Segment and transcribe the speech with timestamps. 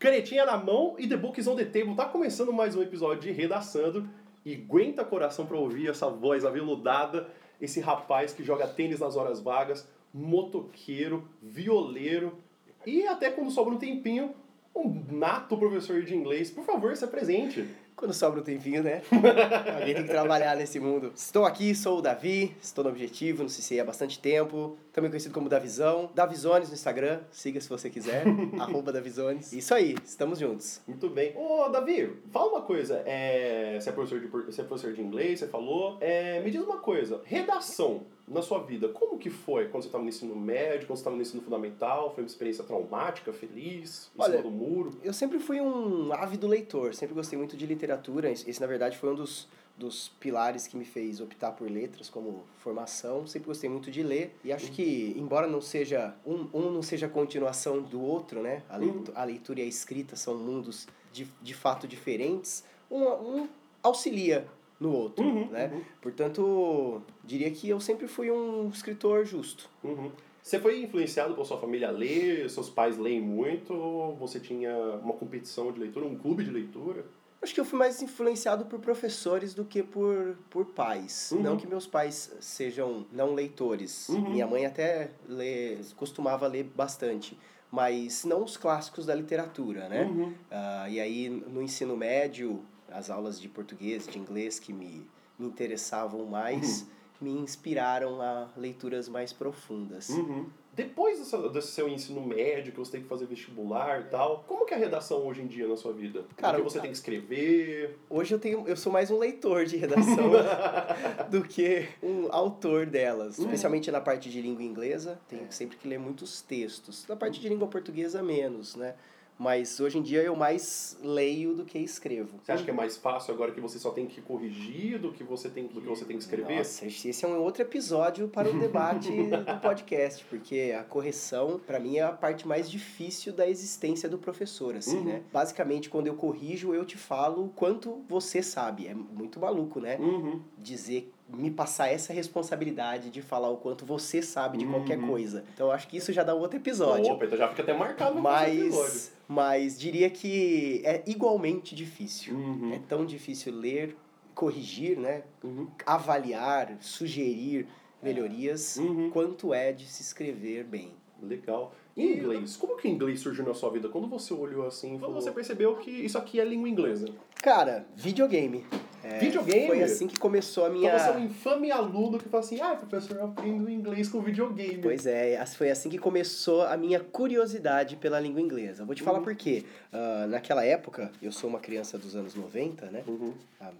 [0.00, 1.94] Canetinha na mão e The Books on the Table.
[1.94, 4.08] Tá começando mais um episódio de Redaçando.
[4.46, 7.28] E aguenta coração pra ouvir essa voz aveludada,
[7.60, 12.38] esse rapaz que joga tênis nas horas vagas, motoqueiro, violeiro
[12.86, 14.34] e até quando sobra um tempinho,
[14.74, 16.50] um nato professor de inglês.
[16.50, 17.68] Por favor, se apresente.
[18.00, 19.02] Quando sobra um tempinho, né?
[19.78, 21.12] Alguém tem que trabalhar nesse mundo.
[21.14, 24.78] Estou aqui, sou o Davi, estou no Objetivo, no CCI há bastante tempo.
[24.90, 26.10] Também conhecido como Davizão.
[26.14, 28.24] Davizones no Instagram, siga se você quiser.
[28.58, 29.52] arroba Davizones.
[29.52, 30.80] Isso aí, estamos juntos.
[30.88, 31.36] Muito bem.
[31.36, 33.02] Ô, Davi, fala uma coisa.
[33.04, 35.98] É, você, é professor de, você é professor de inglês, você falou.
[36.00, 37.20] É, me diz uma coisa.
[37.26, 41.00] Redação na sua vida, como que foi quando você estava no ensino médio, quando você
[41.00, 42.14] estava no ensino fundamental?
[42.14, 44.92] Foi uma experiência traumática, feliz, em Olha, cima do muro?
[45.02, 48.30] Eu sempre fui um ávido leitor, sempre gostei muito de literatura.
[48.30, 52.44] Esse, na verdade, foi um dos, dos pilares que me fez optar por letras como
[52.58, 53.26] formação.
[53.26, 57.06] Sempre gostei muito de ler e acho que, embora não seja um, um não seja
[57.06, 58.62] a continuação do outro, né?
[58.68, 62.62] A leitura, a leitura e a escrita são mundos de, de fato diferentes.
[62.88, 63.48] Um, um
[63.82, 64.46] auxilia
[64.80, 65.70] no outro, Uhum, né?
[65.72, 65.82] uhum.
[66.00, 69.68] Portanto, diria que eu sempre fui um escritor justo.
[69.84, 70.10] Uhum.
[70.42, 72.48] Você foi influenciado por sua família a ler?
[72.48, 73.74] Seus pais leem muito?
[73.74, 77.04] Ou você tinha uma competição de leitura, um clube de leitura?
[77.42, 81.30] Acho que eu fui mais influenciado por professores do que por, por pais.
[81.32, 81.42] Uhum.
[81.42, 84.08] Não que meus pais sejam não leitores.
[84.08, 84.30] Uhum.
[84.30, 87.38] Minha mãe até lê, costumava ler bastante.
[87.70, 90.04] Mas não os clássicos da literatura, né?
[90.04, 90.32] Uhum.
[90.50, 92.60] Ah, e aí, no ensino médio,
[92.92, 95.06] as aulas de português, de inglês que me,
[95.38, 96.86] me interessavam mais,
[97.20, 100.08] me inspiraram a leituras mais profundas.
[100.08, 100.46] Uhum.
[100.72, 104.64] Depois dessa- desse seu ensino médio, que você tem que fazer vestibular e tal, como
[104.64, 106.24] que é a redação hoje em dia na sua vida?
[106.36, 107.98] Cara, Porque você tem que escrever...
[108.08, 110.30] Hoje eu tenho, eu sou mais um leitor de redação
[111.28, 113.44] do que um autor delas, Uhum.
[113.46, 117.04] especialmente na parte de língua inglesa, tenho sempre que ler muitos textos.
[117.08, 118.94] Na parte de língua portuguesa menos, né?
[119.42, 122.38] Mas hoje em dia eu mais leio do que escrevo.
[122.44, 125.24] Você acha que é mais fácil agora que você só tem que corrigir do que
[125.24, 126.58] você tem, do que você tem que escrever?
[126.58, 131.80] Nossa, esse é um outro episódio para o debate do podcast, porque a correção, para
[131.80, 135.04] mim, é a parte mais difícil da existência do professor, assim, Uhum.
[135.04, 135.22] né?
[135.32, 138.88] Basicamente, quando eu corrijo, eu te falo o quanto você sabe.
[138.88, 139.96] É muito maluco, né?
[139.98, 140.42] Uhum.
[140.58, 145.08] dizer, me passar essa responsabilidade de falar o quanto você sabe de qualquer Uhum.
[145.08, 145.44] coisa.
[145.54, 147.10] Então eu acho que isso já dá um outro episódio.
[147.14, 149.19] Opa, então já fica até marcado no próximo episódio.
[149.32, 152.34] Mas, diria que é igualmente difícil.
[152.34, 152.72] Uhum.
[152.74, 153.96] É tão difícil ler,
[154.34, 155.22] corrigir, né?
[155.44, 155.68] Uhum.
[155.86, 157.68] avaliar, sugerir
[158.02, 159.08] melhorias, Uhum.
[159.10, 160.94] quanto é de se escrever bem.
[161.22, 161.72] Legal.
[161.96, 162.56] E inglês?
[162.56, 163.88] Como que o inglês surgiu na sua vida?
[163.88, 167.06] Quando você olhou assim, quando você percebeu que isso aqui é língua inglesa?
[167.36, 168.64] Cara, videogame.
[169.02, 169.66] É, Videogame?
[169.66, 170.88] Foi assim que começou a minha.
[170.94, 174.20] Então você é um infame aluno que fala assim, ah, professor, eu aprendo inglês com
[174.20, 174.78] videogame.
[174.82, 178.84] Pois é, foi assim que começou a minha curiosidade pela língua inglesa.
[178.84, 179.24] Vou te falar Uhum.
[179.24, 179.64] por quê.
[179.92, 183.02] Ah, naquela época, eu sou uma criança dos anos 90, né?
[183.06, 183.32] Uhum.
[183.60, 183.70] Ah,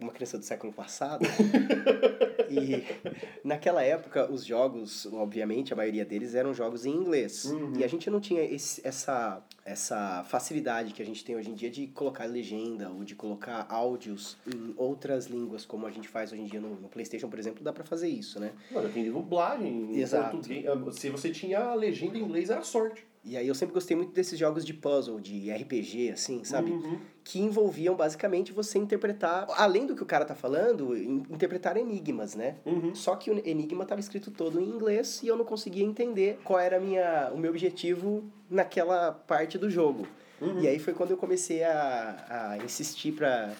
[0.00, 1.24] uma criança do século passado.
[2.50, 2.84] e
[3.44, 7.44] naquela época, os jogos, obviamente, a maioria deles eram jogos em inglês.
[7.46, 7.72] Uhum.
[7.78, 11.54] E a gente não tinha esse- essa, essa facilidade que a gente tem hoje em
[11.54, 16.32] dia de colocar legenda ou de colocar áudios em outras línguas, como a gente faz
[16.32, 18.52] hoje em dia no, no PlayStation, por exemplo, dá pra fazer isso, né?
[18.70, 20.36] Mano, tem dublagem em Exato.
[20.36, 20.64] português.
[20.66, 23.06] Ah, Se você tinha a legenda em inglês, era sorte.
[23.24, 26.72] E aí eu sempre gostei muito desses jogos de puzzle, de RPG, assim, sabe?
[26.72, 26.98] Uhum.
[27.24, 32.34] Que envolviam basicamente você interpretar, além do que o cara tá falando, in- interpretar enigmas,
[32.34, 32.56] né?
[32.66, 32.94] Uhum.
[32.94, 36.58] Só que o enigma estava escrito todo em inglês e eu não conseguia entender qual
[36.58, 40.06] era minha, o meu objetivo naquela parte do jogo.
[40.40, 40.58] Uhum.
[40.60, 43.52] E aí foi quando eu comecei a, a insistir pra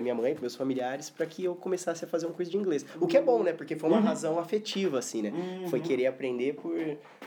[0.00, 2.86] minha mãe, pros meus familiares, para que eu começasse a fazer um curso de inglês.
[2.98, 3.52] O que é bom, né?
[3.52, 4.04] Porque foi uma Uhum.
[4.04, 5.30] razão afetiva, assim, né?
[5.30, 5.68] Uhum.
[5.68, 6.74] Foi querer aprender por,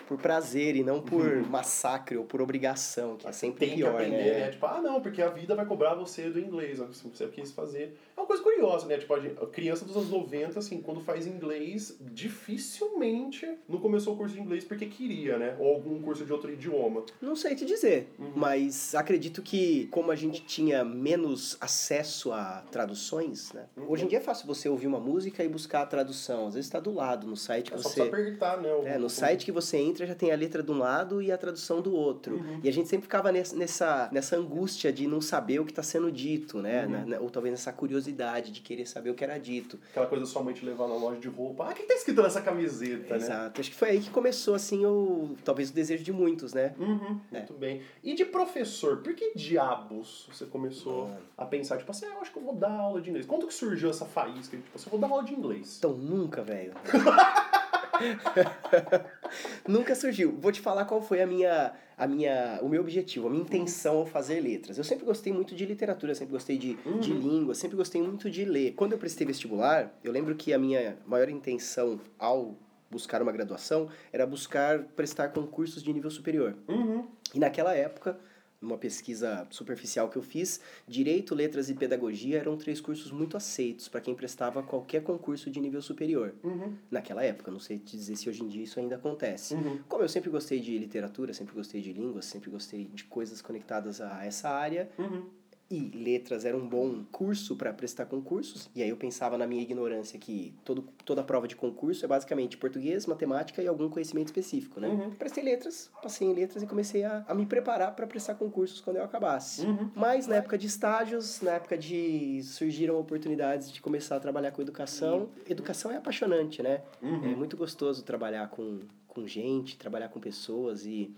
[0.08, 3.96] por prazer e não por massacre ou por obrigação, que é sempre tem pior, que
[4.06, 4.40] aprender, né?
[4.40, 4.50] né?
[4.50, 7.98] Tipo, ah, não, porque a vida vai cobrar você do inglês, se você quis fazer.
[8.16, 8.98] É uma coisa curiosa, né?
[8.98, 14.36] Tipo, a criança dos anos 90, assim, quando faz inglês, dificilmente não começou o curso
[14.36, 15.56] de inglês porque queria, né?
[15.60, 17.04] Ou algum curso de outro idioma.
[17.22, 18.32] Não sei te dizer, Uhum.
[18.36, 23.66] mas acredito que como a gente tinha menos acesso a traduções, né?
[23.76, 23.86] Uhum.
[23.90, 26.48] Hoje em dia é fácil você ouvir uma música e buscar a tradução.
[26.48, 28.06] Às vezes está do lado, no site que É só você...
[28.06, 28.72] precisa apertar, né?
[28.74, 31.32] o- É, no site que você entra já tem a letra de um lado e
[31.32, 32.36] a tradução do outro.
[32.36, 32.60] Uhum.
[32.64, 36.12] E a gente sempre ficava nessa, nessa, angústia de não saber o que está sendo
[36.12, 36.86] dito, né?
[36.86, 37.24] Uhum.
[37.24, 39.80] Ou talvez nessa curiosidade de querer saber o que era dito.
[39.92, 41.66] Aquela coisa da sua mãe te levar na loja de roupa.
[41.66, 43.16] Ah, o que tá escrito nessa camiseta, né?
[43.16, 43.62] Exato.
[43.62, 46.74] Acho que foi aí que começou, assim, o, talvez o desejo de muitos, né?
[46.78, 47.38] Uhum, É.
[47.40, 47.82] muito bem.
[48.04, 51.18] E de professor, por que diabos você começou Mano.
[51.38, 53.26] a pensar, tipo assim, ah, eu acho que eu vou dar aula de inglês?
[53.26, 54.58] Quando que surgiu essa faísca?
[54.58, 55.76] Tipo assim, eu vou dar aula de inglês.
[55.78, 56.74] Então, nunca, velho.
[59.68, 60.36] Nunca surgiu.
[60.40, 63.98] Vou te falar qual foi a minha, a minha, o meu objetivo, a minha intenção
[63.98, 64.78] ao fazer letras.
[64.78, 67.00] Eu sempre gostei muito de literatura, sempre gostei de, Uhum.
[67.00, 68.74] de língua, sempre gostei muito de ler.
[68.74, 72.56] Quando eu prestei vestibular, eu lembro que a minha maior intenção ao
[72.90, 76.56] buscar uma graduação era buscar prestar concursos de nível superior.
[76.68, 77.08] Uhum.
[77.34, 78.20] E naquela época,
[78.64, 83.88] numa pesquisa superficial que eu fiz, Direito, Letras e Pedagogia eram três cursos muito aceitos
[83.90, 86.34] para quem prestava qualquer concurso de nível superior.
[86.44, 86.74] Uhum.
[86.90, 89.54] Naquela época, não sei te dizer se hoje em dia isso ainda acontece.
[89.54, 89.80] Uhum.
[89.88, 94.00] Como eu sempre gostei de literatura, sempre gostei de línguas, sempre gostei de coisas conectadas
[94.00, 95.26] a essa área, Uhum.
[95.70, 99.62] E letras era um bom curso para prestar concursos, e aí eu pensava na minha
[99.62, 104.80] ignorância que todo, toda prova de concurso é basicamente português, matemática e algum conhecimento específico,
[104.80, 104.90] né?
[104.90, 105.12] Uhum.
[105.12, 108.98] Prestei letras, passei em letras e comecei a, a me preparar para prestar concursos quando
[108.98, 109.66] eu acabasse.
[109.66, 109.90] Uhum.
[109.96, 114.62] Mas na época de estágios, na época de surgiram oportunidades de começar a trabalhar com
[114.62, 115.30] educação.
[115.50, 116.82] Educação é apaixonante, né?
[117.02, 117.32] Uhum.
[117.32, 121.12] É muito gostoso trabalhar com, com gente, trabalhar com pessoas e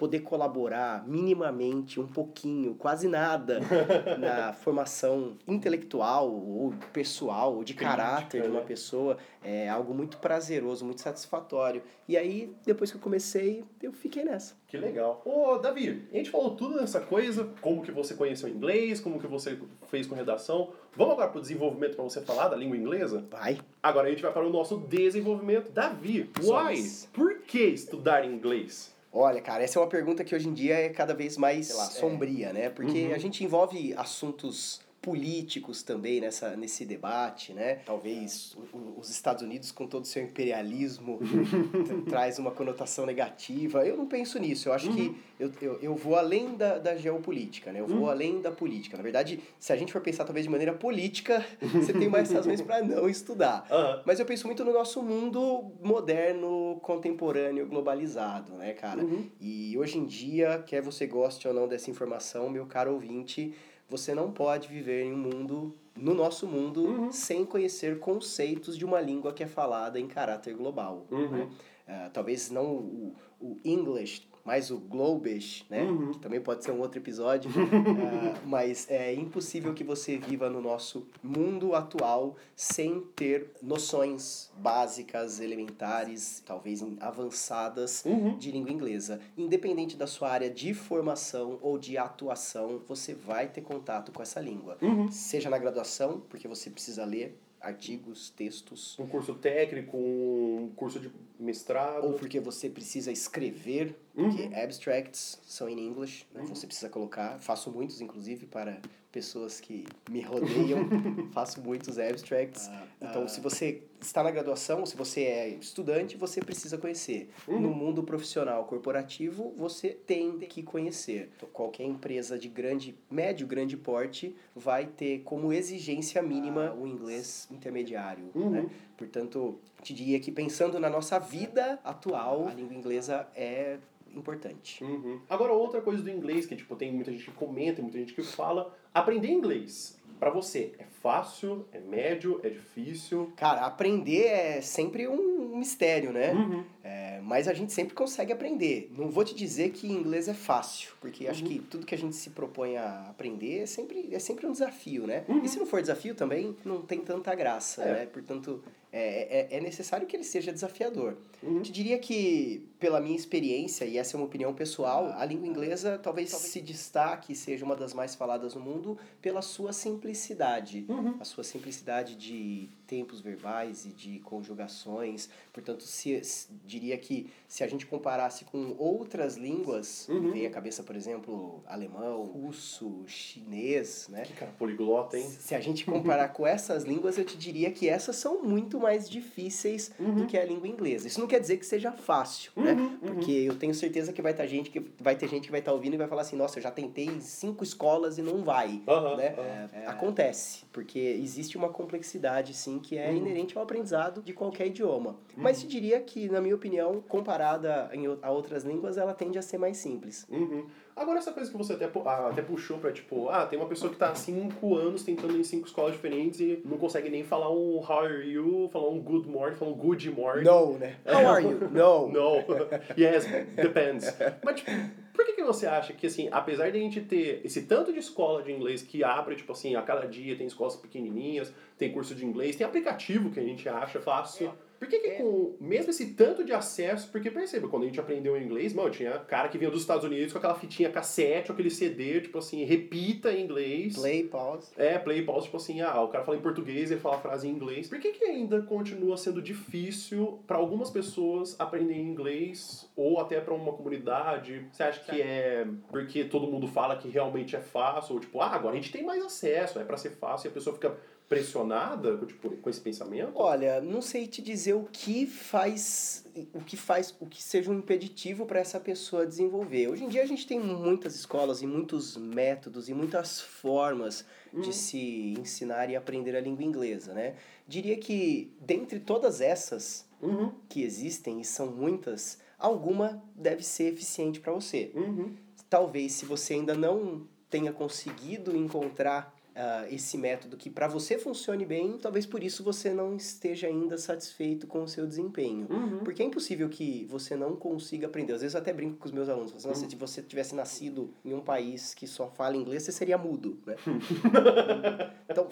[0.00, 3.60] poder colaborar minimamente, um pouquinho, quase nada,
[4.18, 8.66] na formação intelectual ou pessoal, ou de caráter de uma né?
[8.66, 11.82] pessoa, é algo muito prazeroso, muito satisfatório.
[12.08, 14.56] E aí, depois que eu comecei, eu fiquei nessa.
[14.66, 15.20] Que legal.
[15.22, 19.26] Ô, Davi, a gente falou tudo dessa coisa, como que você conheceu inglês, como que
[19.26, 19.58] você
[19.88, 20.70] fez com redação.
[20.96, 23.22] Vamos agora pro desenvolvimento para você falar da língua inglesa?
[23.30, 23.60] Vai!
[23.82, 25.70] Agora a gente vai para o nosso desenvolvimento.
[25.70, 26.82] Davi, why?
[27.12, 28.98] Por que estudar inglês?
[29.12, 31.84] Olha, cara, essa é uma pergunta que hoje em dia é cada vez mais lá,
[31.86, 32.70] sombria, né?
[32.70, 33.14] Porque Uhum.
[33.14, 37.76] a gente envolve assuntos políticos também nessa, nesse debate, né?
[37.86, 38.56] Talvez
[38.98, 41.18] os Estados Unidos, com todo o seu imperialismo,
[41.86, 43.86] tra- traz uma conotação negativa.
[43.86, 44.68] Eu não penso nisso.
[44.68, 47.80] Eu acho que eu, eu, eu vou além da, da geopolítica, né?
[47.80, 48.96] Eu vou além da política.
[48.96, 52.60] Na verdade, se a gente for pensar talvez de maneira política, você tem mais razões
[52.60, 53.66] para não estudar.
[53.70, 54.02] Aham.
[54.04, 59.02] Mas eu penso muito no nosso mundo moderno, contemporâneo, globalizado, né, cara?
[59.02, 59.24] Uhum.
[59.40, 63.54] E hoje em dia, quer você goste ou não dessa informação, meu caro ouvinte,
[63.90, 67.12] você não pode viver em um mundo, no nosso mundo, Uhum.
[67.12, 71.06] sem conhecer conceitos de uma língua que é falada em caráter global.
[71.10, 71.28] Uhum.
[71.30, 71.50] né?
[71.88, 75.82] Ah, talvez não o, o English, mas o Globish, né?
[75.84, 76.12] Uhum.
[76.12, 77.50] Que também pode ser um outro episódio.
[78.00, 85.40] Ah, mas é impossível que você viva no nosso mundo atual sem ter noções básicas,
[85.40, 88.36] elementares, talvez avançadas Uhum.
[88.38, 89.20] de língua inglesa.
[89.36, 94.40] Independente da sua área de formação ou de atuação, você vai ter contato com essa
[94.40, 94.76] língua.
[94.82, 95.10] Uhum.
[95.10, 101.10] Seja na graduação, porque você precisa ler artigos, textos, Um curso técnico, um curso de
[101.40, 102.04] mestrado.
[102.06, 106.44] ou porque você precisa escrever, porque abstracts são em inglês, né?
[106.48, 107.38] você precisa colocar.
[107.38, 108.80] Faço muitos, inclusive, para
[109.12, 110.88] pessoas que me rodeiam,
[111.32, 112.70] faço muitos abstracts.
[113.02, 117.28] então, se você está na graduação, se você é estudante, você precisa conhecer.
[117.48, 121.28] No mundo profissional corporativo, você tem que conhecer.
[121.36, 127.48] Então, qualquer empresa de grande, médio, grande porte vai ter como exigência mínima o inglês
[127.50, 128.50] intermediário, Uhum.
[128.50, 128.70] né?
[128.96, 133.78] Portanto, te diria que pensando na nossa vida atual, a língua inglesa é
[134.14, 134.82] importante.
[134.82, 135.20] Uhum.
[135.28, 138.22] Agora, outra coisa do inglês, que tipo, tem muita gente que comenta, muita gente que
[138.22, 138.74] fala.
[138.92, 143.32] Aprender inglês, pra você, é fácil, é médio, é difícil?
[143.36, 146.32] Cara, aprender é sempre um mistério, né?
[146.32, 146.64] Uhum.
[146.82, 148.90] É, mas a gente sempre consegue aprender.
[148.98, 151.48] Não vou te dizer que inglês é fácil, porque acho Uhum.
[151.48, 155.06] que tudo que a gente se propõe a aprender é sempre, é sempre um desafio,
[155.06, 155.24] né?
[155.28, 155.44] Uhum.
[155.44, 157.92] E se não for desafio também, não tem tanta graça, É.
[158.00, 158.06] né?
[158.06, 161.16] Portanto, é, é, é necessário que ele seja desafiador.
[161.42, 161.56] Uhum.
[161.56, 165.46] Eu te diria que, pela minha experiência, e essa é uma opinião pessoal, a língua
[165.46, 170.84] inglesa talvez, se destaque, seja uma das mais faladas no mundo, pela sua simplicidade.
[170.88, 171.16] Uhum.
[171.20, 175.28] A sua simplicidade de tempos verbais e de conjugações.
[175.52, 180.32] Portanto, se, se- diria que se a gente comparasse com outras línguas, Uhum.
[180.32, 184.22] vem à cabeça, por exemplo, alemão, russo, chinês, né?
[184.22, 185.26] Que cara poliglota, hein?
[185.28, 189.08] Se a gente comparar com essas línguas, eu te diria que essas são muito mais
[189.08, 191.06] difíceis do que a língua inglesa.
[191.06, 192.72] Isso não quer dizer que seja fácil, né?
[192.72, 192.98] Uhum, uhum.
[193.06, 195.72] Porque eu tenho certeza que vai estar gente que vai ter gente que vai estar
[195.72, 198.82] ouvindo e vai falar assim: "Nossa, eu já tentei cinco escolas e não vai".
[198.86, 199.34] Aham, né?
[199.38, 199.70] aham.
[199.72, 203.16] É, acontece, porque existe uma complexidade sim que é Uhum.
[203.16, 205.16] inerente ao aprendizado de qualquer idioma.
[205.36, 209.56] Mas te diria que, na minha opinião, comparada a outras línguas, ela tende a ser
[209.58, 210.26] mais simples.
[210.28, 210.66] Uhum.
[210.96, 213.90] Agora, essa coisa que você até, ah, até puxou pra, tipo, ah, tem uma pessoa
[213.90, 217.50] que tá há cinco anos tentando em cinco escolas diferentes e não consegue nem falar
[217.50, 220.44] um how are you, falar um good morning, falar um good morning.
[220.44, 220.96] No, né?
[221.06, 221.68] How are you?
[221.70, 222.10] No.
[222.20, 222.36] No.
[222.98, 224.16] yes, depends.
[224.44, 224.70] Mas, tipo,
[225.14, 227.98] por que, que você acha que, assim, apesar de a gente ter esse tanto de
[227.98, 232.14] escola de inglês que abre, tipo assim, a cada dia tem escolas pequenininhas, tem curso
[232.14, 235.16] de inglês, tem aplicativo que a gente acha fácil, Por que, que É.
[235.16, 239.18] com mesmo esse tanto de acesso, porque perceba, quando a gente aprendeu inglês, mano, tinha
[239.18, 242.64] cara que vinha dos Estados Unidos com aquela fitinha cassete, ou aquele CD, tipo assim,
[242.64, 243.94] repita em inglês.
[243.96, 244.72] Play, pause.
[244.78, 247.46] É, play pause, tipo assim, ah, o cara fala em português, ele fala a frase
[247.46, 247.88] em inglês.
[247.88, 253.52] Por que, que ainda continua sendo difícil para algumas pessoas aprenderem inglês ou até para
[253.52, 254.66] uma comunidade?
[254.72, 258.46] Você acha que é porque todo mundo fala que realmente é fácil ou tipo, ah,
[258.54, 260.96] agora a gente tem mais acesso, é para ser fácil e a pessoa fica
[261.30, 263.30] pressionada tipo, com esse pensamento?
[263.36, 267.74] Olha, não sei te dizer o que faz o que faz o que seja um
[267.78, 269.88] impeditivo para essa pessoa desenvolver.
[269.88, 274.62] Hoje em dia a gente tem muitas escolas e muitos métodos e muitas formas Uhum.
[274.62, 277.36] de se ensinar e aprender a língua inglesa, né?
[277.68, 284.40] Diria que dentre todas essas Uhum, que existem e são muitas, alguma deve ser eficiente
[284.40, 284.90] para você.
[284.92, 285.36] uhum.
[285.68, 291.64] Talvez se você ainda não tenha conseguido encontrar ah, esse método que para você funcione
[291.64, 295.66] bem, talvez por isso você não esteja ainda satisfeito com o seu desempenho.
[295.70, 295.98] Uhum.
[296.04, 298.32] Porque é impossível que você não consiga aprender.
[298.34, 299.54] Às vezes eu até brinco com os meus alunos.
[299.54, 299.90] Assim, Uhum.
[299.90, 303.76] se você tivesse nascido em um país que só fala inglês, você seria mudo, né?
[305.28, 305.46] então,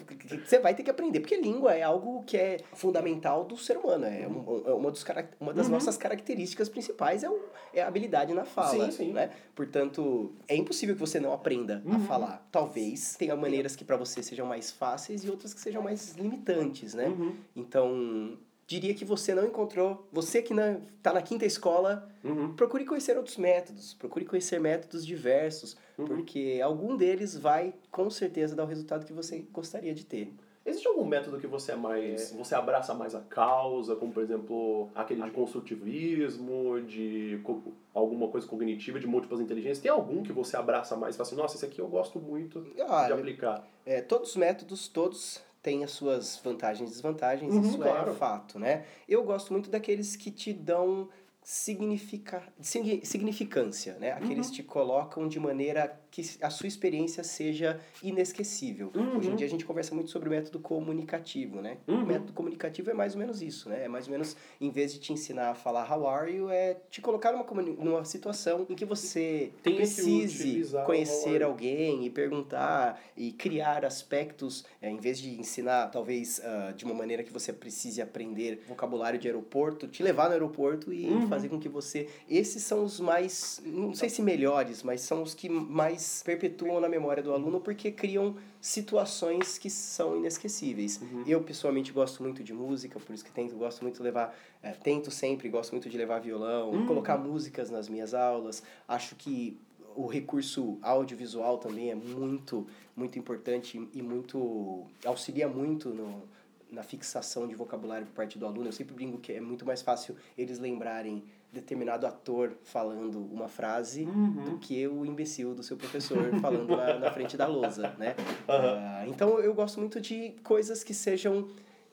[0.45, 1.21] você vai ter que aprender.
[1.21, 4.05] Porque língua é algo que é fundamental do ser humano.
[4.05, 5.05] É, um- é uma, dos,
[5.41, 5.73] uma das Uhum.
[5.73, 7.39] nossas características principais é, o,
[7.73, 8.87] é a habilidade na fala.
[8.87, 9.13] Sim, sim.
[9.13, 9.31] Né?
[9.55, 12.01] Portanto, é impossível que você não aprenda a Uhum.
[12.01, 12.47] falar.
[12.51, 16.93] Talvez tenha maneiras que para você sejam mais fáceis e outras que sejam mais limitantes,
[16.93, 17.07] né?
[17.09, 17.35] Uhum.
[17.57, 22.53] Então, diria que você não encontrou, você que na, tá na quinta escola, Uhum.
[22.55, 26.05] procure conhecer outros métodos, procure conhecer métodos diversos, Uhum.
[26.05, 30.35] porque algum deles vai com certeza dar o resultado que você gostaria de ter.
[30.69, 32.31] Existe algum método que você é mais.
[32.33, 38.47] Você abraça mais a causa, como por exemplo aquele de construtivismo, de co- alguma coisa
[38.47, 39.79] cognitiva, de múltiplas inteligências?
[39.81, 42.61] Tem algum que você abraça mais e fala assim, nossa, esse aqui eu gosto muito
[42.61, 43.67] de Olha, aplicar?
[43.87, 48.11] é, todos os métodos, todos têm as suas vantagens e desvantagens, Uhum, isso claro.
[48.11, 48.85] é fato, né?
[49.09, 51.09] Eu gosto muito daqueles que te dão
[51.43, 54.13] significa, signi- significância, né?
[54.13, 54.53] Aqueles Uhum.
[54.53, 58.91] que te colocam de maneira que a sua experiência seja inesquecível.
[58.95, 59.19] Uhum.
[59.19, 61.79] Hoje em dia a gente conversa muito sobre o método comunicativo, né?
[61.87, 62.03] Uhum.
[62.03, 63.85] O método comunicativo é mais ou menos isso, né?
[63.85, 66.77] É mais ou menos, em vez de te ensinar a falar how are you, é
[66.91, 72.11] te colocar numa, numa situação em que você Tem que precise how conhecer alguém e
[72.11, 77.33] perguntar e criar aspectos, é, em vez de ensinar, talvez, ah, de uma maneira que
[77.33, 81.29] você precise aprender vocabulário de aeroporto, te levar no aeroporto e Uhum.
[81.29, 82.09] fazer com que você...
[82.29, 86.89] Esses são os mais, não sei se melhores, mas são os que mais perpetuam na
[86.89, 91.01] memória do aluno porque criam situações que são inesquecíveis.
[91.01, 91.25] Uhum.
[91.27, 94.37] Eu, pessoalmente, gosto muito de música, por isso que tento, gosto muito de levar...
[94.63, 96.87] é, tento sempre, gosto muito de levar violão, Uhum.
[96.87, 98.63] colocar músicas nas minhas aulas.
[98.87, 99.59] Acho que
[99.97, 106.23] o recurso audiovisual também é muito, muito importante e muito auxilia muito no,
[106.71, 108.69] na fixação de vocabulário por parte do aluno.
[108.69, 114.05] Eu sempre brinco que é muito mais fácil eles lembrarem determinado ator falando uma frase
[114.05, 114.45] Uhum.
[114.45, 118.15] do que o imbecil do seu professor falando na, na frente da lousa, né?
[118.49, 118.77] Aham.
[118.79, 121.49] Ah, então eu gosto muito de coisas que sejam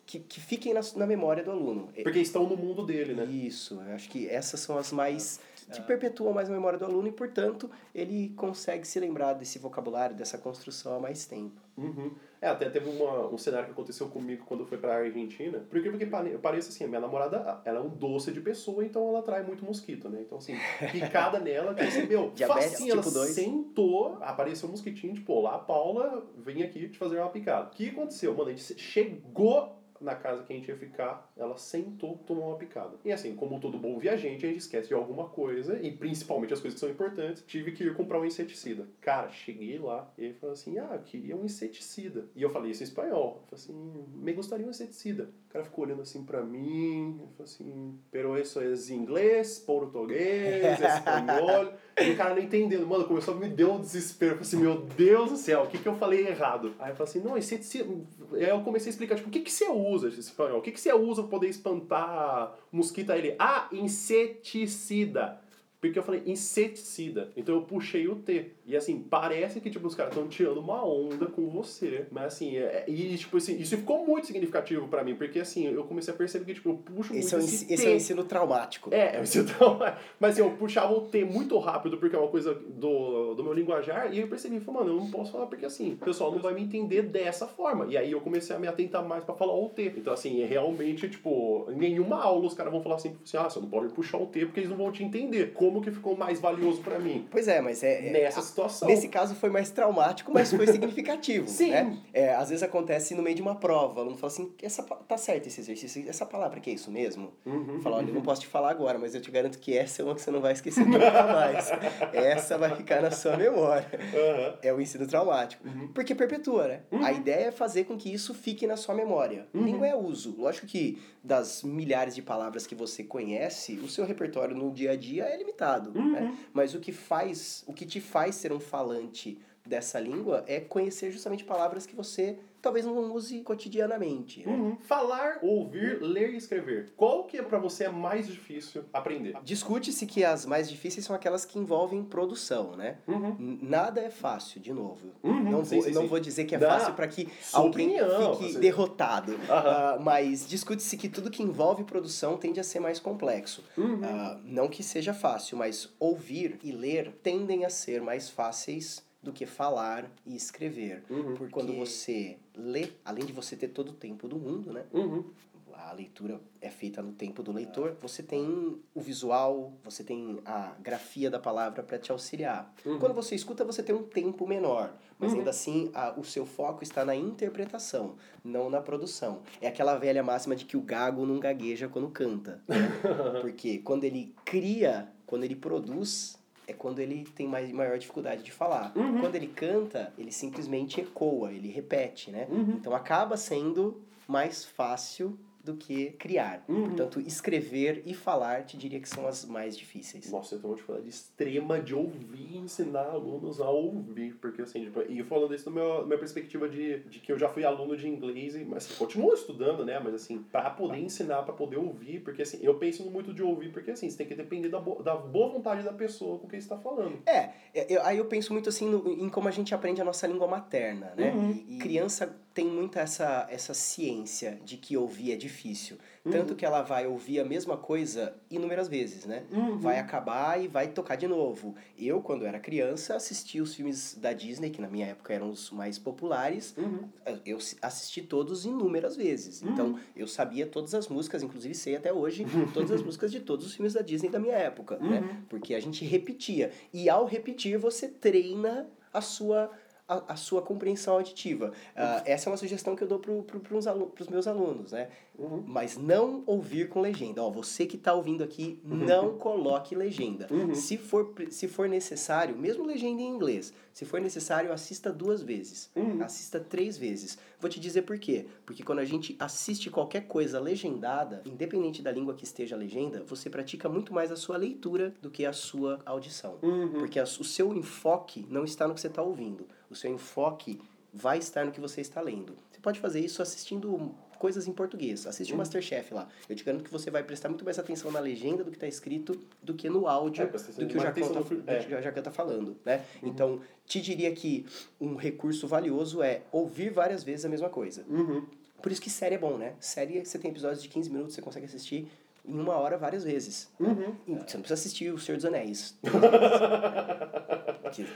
[0.06, 1.90] que, que fiquem na, na memória do aluno.
[2.04, 3.26] Porque estão no mundo dele, né?
[3.26, 5.40] Isso, eu acho que essas são as mais
[5.72, 5.84] que Ah.
[5.84, 10.38] perpetuam mais a memória do aluno e, portanto, ele consegue se lembrar desse vocabulário, dessa
[10.38, 11.60] construção há mais tempo.
[11.78, 12.12] Uhum.
[12.42, 15.66] É, até teve uma, um cenário que aconteceu comigo quando eu fui pra Argentina.
[15.70, 19.08] Porque, porque pare- parece assim, a minha namorada, ela é um doce de pessoa, então
[19.10, 20.22] ela atrai muito mosquito, né?
[20.22, 20.54] Então, assim,
[20.92, 23.32] picada nela, que assim, meu, Diabetes facinho, ela tipo dois.
[23.32, 27.68] sentou, apareceu um mosquitinho, tipo, olá, Paula, vem aqui te fazer uma picada.
[27.68, 28.34] O que aconteceu?
[28.36, 32.58] Mano, a gente chegou na casa que a gente ia ficar, ela sentou, tomou uma
[32.58, 32.96] picada.
[33.04, 36.60] E assim, como todo bom viajante, a gente esquece de alguma coisa, e principalmente as
[36.60, 38.88] coisas que são importantes, tive que ir comprar um inseticida.
[39.02, 42.26] Cara, cheguei lá, e ele falou assim, ah, eu queria um inseticida.
[42.36, 43.44] E eu falei isso em espanhol.
[43.52, 45.30] Eu falei assim, me gostaria um inseticida.
[45.50, 50.80] O cara ficou olhando assim pra mim, ele falou assim, pero isso é inglês, português,
[50.82, 51.72] espanhol.
[52.02, 52.86] e o cara não entendendo.
[52.86, 54.34] Mano, começou a me deu um desespero.
[54.34, 56.76] Eu falei assim, meu Deus do céu, o que que eu falei errado?
[56.78, 57.90] Aí eu falei assim, não, inseticida...
[58.34, 60.60] Aí eu comecei a explicar, tipo, o que que você usa esse espanhol?
[60.60, 63.12] O que que você usa pra poder espantar mosquito?
[63.12, 65.40] Aí ele, ah, inseticida.
[65.80, 67.32] Porque eu falei inseticida.
[67.36, 68.52] Então eu puxei o T.
[68.66, 72.08] E assim, parece que tipo, os caras estão tirando uma onda com você.
[72.12, 75.16] Mas assim, é, e tipo assim, isso ficou muito significativo pra mim.
[75.16, 77.74] Porque assim, eu comecei a perceber que tipo, eu puxo Esse é, muito o, esse
[77.74, 78.94] esse é o ensino traumático.
[78.94, 79.80] É, mas então,
[80.20, 83.54] mas assim, eu puxava o T muito rápido porque é uma coisa do, do meu
[83.54, 86.40] linguajar e eu percebi, falei, mano, eu não posso falar porque assim, o pessoal não
[86.40, 87.86] vai me entender dessa forma.
[87.88, 89.94] E aí eu comecei a me atentar mais pra falar o T.
[89.98, 93.50] Então assim, é realmente, tipo, em nenhuma aula os caras vão falar assim, assim, ah,
[93.50, 95.54] você não pode puxar o T porque eles não vão te entender.
[95.54, 97.28] Como como que ficou mais valioso para mim?
[97.30, 98.08] Pois é, mas é...
[98.08, 98.88] é Nessa situação.
[98.88, 101.48] Nesse caso foi mais traumático, mas foi significativo.
[101.50, 101.72] Sim.
[101.72, 101.98] Né?
[102.14, 105.18] É, às vezes acontece no meio de uma prova, o aluno fala assim, essa, tá
[105.18, 107.34] certo esse exercício, essa palavra que é isso mesmo?
[107.46, 107.82] Uhum.
[107.82, 110.06] Fala, olha, eu não posso te falar agora, mas eu te garanto que essa é
[110.06, 111.70] uma que você não vai esquecer nunca mais.
[112.14, 113.90] essa vai ficar na sua memória.
[113.94, 114.58] Aham.
[114.62, 115.68] É o ensino traumático.
[115.68, 115.90] Uhum.
[115.90, 116.82] Porque perpetua, né?
[117.04, 119.48] A ideia é fazer com que isso fique na sua memória.
[119.54, 119.64] Uhum.
[119.64, 120.36] Língua é uso.
[120.38, 124.96] Lógico que das milhares de palavras que você conhece, o seu repertório no dia a
[124.96, 125.55] dia é limitado.
[125.96, 126.12] Uhum.
[126.12, 126.38] Né?
[126.54, 131.12] Mas o que faz, o que te faz ser um falante dessa língua é conhecer
[131.12, 134.46] justamente palavras que você talvez não use cotidianamente.
[134.46, 134.52] né?
[134.54, 134.78] Uhum.
[134.82, 136.92] Falar, ouvir, ler e escrever.
[136.98, 139.36] Qual que é para você é mais difícil aprender?
[139.44, 142.98] Discute-se que as mais difíceis são aquelas que envolvem produção, né?
[143.08, 143.60] Uhum.
[143.62, 145.12] Nada é fácil, de novo.
[145.24, 146.08] Uhum, Não, sim, vou, sim, não sim.
[146.08, 146.70] vou dizer que é Dá.
[146.80, 149.36] fácil para que alguém opinião, fique você- derrotado.
[149.50, 153.64] Ah, mas discute-se que tudo que envolve produção tende a ser mais complexo.
[153.78, 154.00] Uhum.
[154.04, 159.34] Ah, não que seja fácil, mas ouvir e ler tendem a ser mais fáceis do
[159.34, 161.04] que falar e escrever.
[161.10, 161.34] Uhum.
[161.36, 164.86] Porque quando você lê, além de você ter todo o tempo do mundo, né?
[164.94, 165.26] Uhum.
[165.74, 170.74] a leitura é feita no tempo do leitor, você tem o visual, você tem a
[170.82, 172.74] grafia da palavra para te auxiliar.
[172.86, 172.98] Uhum.
[172.98, 175.40] Quando você escuta, você tem um tempo menor, mas Uhum.
[175.40, 179.42] ainda assim a, o seu foco está na interpretação, não na produção.
[179.62, 182.62] É aquela velha máxima de que o gago não gagueja quando canta.
[182.68, 182.78] né?
[183.42, 188.52] Porque quando ele cria, quando ele produz, é quando ele tem mais, maior dificuldade de
[188.52, 188.92] falar.
[188.96, 189.22] Uhum.
[189.22, 192.48] Quando ele canta, ele simplesmente ecoa, ele repete, né?
[192.50, 192.76] Uhum.
[192.80, 196.64] Então acaba sendo mais fácil do que criar.
[196.70, 196.86] Uhum.
[196.86, 200.32] Portanto, escrever e falar, te diria que são as mais difíceis.
[200.32, 204.36] Nossa, eu tenho uma dificuldade extrema de ouvir e ensinar alunos a ouvir.
[204.36, 205.72] Porque, assim, tipo, e falando isso da
[206.06, 209.34] minha, perspectiva de, de que eu já fui aluno de inglês, e- mas assim, continuo
[209.34, 210.00] estudando, né?
[210.00, 213.72] Mas, assim, pra poder ensinar, pra poder ouvir, porque, assim, eu penso muito de ouvir,
[213.72, 216.62] porque, assim, você tem que depender da, bo- da boa vontade da pessoa com quem
[216.62, 217.20] você tá falando.
[217.26, 220.06] É, é, eu- aí eu penso muito assim no- em como a gente aprende a
[220.06, 221.32] nossa língua materna, né?
[221.34, 221.64] Uhum.
[221.68, 225.98] E criança tem muito essa, essa ciência de que ouvir é difícil.
[226.24, 226.32] Uhum.
[226.32, 229.44] Tanto que ela vai ouvir a mesma coisa inúmeras vezes, né?
[229.52, 229.78] Uhum.
[229.78, 231.76] Vai acabar e vai tocar de novo.
[232.00, 235.70] Eu, quando era criança, assistia os filmes da Disney, que na minha época eram os
[235.70, 237.10] mais populares, Uhum.
[237.46, 239.62] eu si- assisti todos inúmeras vezes.
[239.62, 243.66] Então, eu sabia todas as músicas, inclusive sei até hoje todas as músicas de todos
[243.68, 245.42] os filmes da Disney da minha época, né?
[245.50, 246.72] Porque a gente repetia.
[246.94, 249.70] E ao repetir, você treina a sua
[250.08, 251.72] a, a sua compreensão auditiva.
[251.96, 255.10] Ah, essa é uma sugestão que eu dou para pro, pros meus alunos, né?
[255.38, 255.64] Uhum.
[255.66, 257.42] Mas não ouvir com legenda.
[257.44, 260.48] Ó, você que está ouvindo aqui, não coloque legenda.
[260.52, 260.74] Uhum.
[260.76, 265.90] Se, for, se for necessário, mesmo legenda em inglês, se for necessário, assista duas vezes.
[265.96, 266.22] Uhum.
[266.24, 267.38] Assista três vezes.
[267.60, 268.46] Vou te dizer por quê.
[268.66, 273.24] Porque quando a gente assiste qualquer coisa legendada, independente da língua que esteja a legenda,
[273.26, 276.58] você pratica muito mais a sua leitura do que a sua audição.
[276.62, 276.94] Uhum.
[276.94, 279.66] Porque as- o seu enfoque não está no que você está ouvindo.
[279.90, 280.80] O seu enfoque
[281.14, 282.58] vai estar no que você está lendo.
[282.70, 285.26] Você pode fazer isso assistindo coisas em português.
[285.26, 286.28] Assiste o Masterchef lá.
[286.48, 288.88] Eu te garanto que você vai prestar muito mais atenção na legenda do que está
[288.88, 292.12] escrito do que no áudio É, do que o mais Jacão atenção tá, no- é.
[292.22, 293.04] tá falando, né?
[293.24, 294.66] Então, te diria que
[295.00, 298.04] um recurso valioso é ouvir várias vezes a mesma coisa.
[298.10, 298.46] Uhum.
[298.82, 299.74] Por isso que série é bom, né?
[299.80, 302.08] Série, você tem episódios de 15 minutos, você consegue assistir
[302.48, 303.70] em uma hora várias vezes.
[303.80, 304.16] Uhum.
[304.28, 305.98] E Você não precisa assistir O Senhor dos Anéis.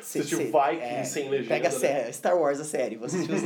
[0.01, 1.77] Assistiu Vikings é, sem legenda, Pega a né?
[1.77, 2.99] série, Star Wars, a série.
[3.03, 3.41] Assistir os,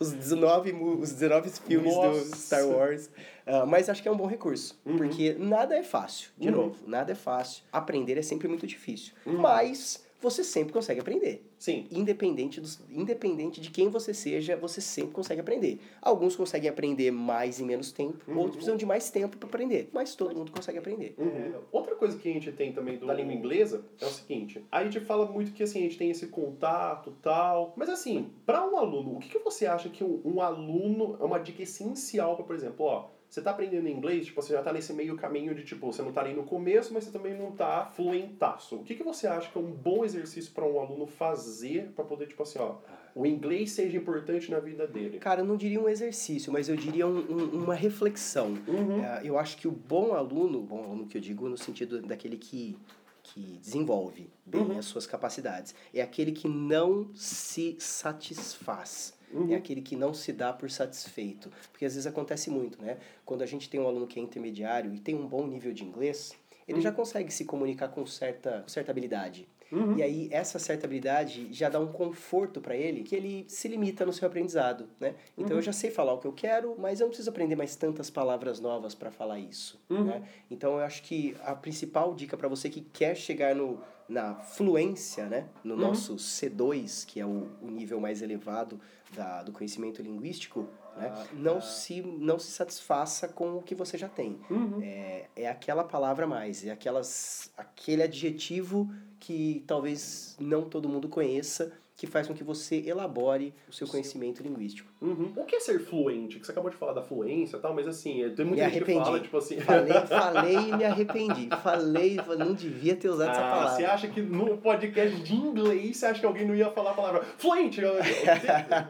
[0.08, 2.24] os, 19, mu- os 19 filmes Nossa.
[2.30, 3.10] do Star Wars.
[3.46, 4.80] Ah, mas acho que é um bom recurso.
[4.86, 4.96] Uhum.
[4.96, 6.30] Porque nada é fácil.
[6.38, 6.54] De Uhum.
[6.56, 7.64] novo, nada é fácil.
[7.72, 9.12] Aprender é sempre muito difícil.
[9.26, 9.38] Uhum.
[9.38, 11.44] Mas você sempre consegue aprender.
[11.58, 11.86] Sim.
[11.90, 15.80] Independente, dos, independente de quem você seja, você sempre consegue aprender.
[16.00, 18.36] Alguns conseguem aprender mais em menos tempo, Uhum.
[18.38, 19.90] outros precisam de mais tempo para aprender.
[19.92, 21.14] Mas todo mundo consegue aprender.
[21.18, 21.52] Uhum.
[21.72, 24.82] Outra coisa que a gente tem também do- da língua inglesa é o seguinte: a
[24.84, 27.74] gente fala muito que assim, a gente tem esse contato tal.
[27.76, 31.24] Mas assim, para um aluno, o que, que você acha que um, um aluno é
[31.24, 33.08] uma dica essencial para, por exemplo, ó.
[33.32, 36.12] Você tá aprendendo inglês, tipo, você já tá nesse meio caminho de, tipo, você não
[36.12, 38.76] tá ali no começo, mas você também não tá fluentaço.
[38.76, 42.04] O que, que você acha que é um bom exercício para um aluno fazer para
[42.04, 42.74] poder, tipo assim, ó,
[43.14, 45.18] o inglês seja importante na vida dele?
[45.18, 48.48] Cara, eu não diria um exercício, mas eu diria um- um- uma reflexão.
[48.68, 49.02] Uhum.
[49.02, 52.36] É, eu acho que o bom aluno, bom aluno que eu digo no sentido daquele
[52.36, 52.76] que,
[53.22, 54.78] que desenvolve bem Uhum.
[54.78, 59.14] as suas capacidades, é aquele que não se satisfaz.
[59.32, 59.52] Uhum.
[59.52, 61.50] É aquele que não se dá por satisfeito.
[61.70, 62.98] Porque às vezes acontece muito, né?
[63.24, 65.84] Quando a gente tem um aluno que é intermediário e tem um bom nível de
[65.84, 66.32] inglês,
[66.66, 66.82] ele Uhum.
[66.82, 69.48] já consegue se comunicar com certa, com certa habilidade.
[69.72, 69.96] Uhum.
[69.96, 74.04] E aí essa certa habilidade já dá um conforto para ele que ele se limita
[74.04, 75.14] no seu aprendizado, né?
[75.36, 75.58] Então uhum.
[75.58, 78.10] eu já sei falar o que eu quero, mas eu não preciso aprender mais tantas
[78.10, 80.04] palavras novas para falar isso, uhum.
[80.04, 80.22] né?
[80.50, 85.26] Então eu acho que a principal dica para você que quer chegar no na fluência,
[85.26, 85.48] né?
[85.64, 85.80] No uhum.
[85.80, 88.80] nosso C2, que é o, o nível mais elevado
[89.14, 91.10] da, do conhecimento linguístico, né?
[91.12, 91.60] Ah, não, ah.
[91.60, 94.38] se, não se satisfaça com o que você já tem.
[94.50, 94.80] Uhum.
[94.82, 101.72] É, é aquela palavra mais, é aquelas, aquele adjetivo que talvez não todo mundo conheça,
[102.02, 104.90] que faz com que você elabore o seu conhecimento linguístico.
[105.00, 105.34] Uhum.
[105.36, 106.40] O que é ser fluente?
[106.40, 108.82] Que você acabou de falar da fluência e tal, mas assim, tem muita me gente
[108.82, 108.98] arrependi.
[108.98, 109.60] que fala, tipo assim...
[109.62, 111.48] Falei, falei e me arrependi.
[111.62, 113.76] Falei, não devia ter usado ah, essa palavra.
[113.76, 116.94] Você acha que no podcast de inglês, você acha que alguém não ia falar a
[116.94, 117.80] palavra fluente?
[117.80, 118.02] Eu, eu, eu,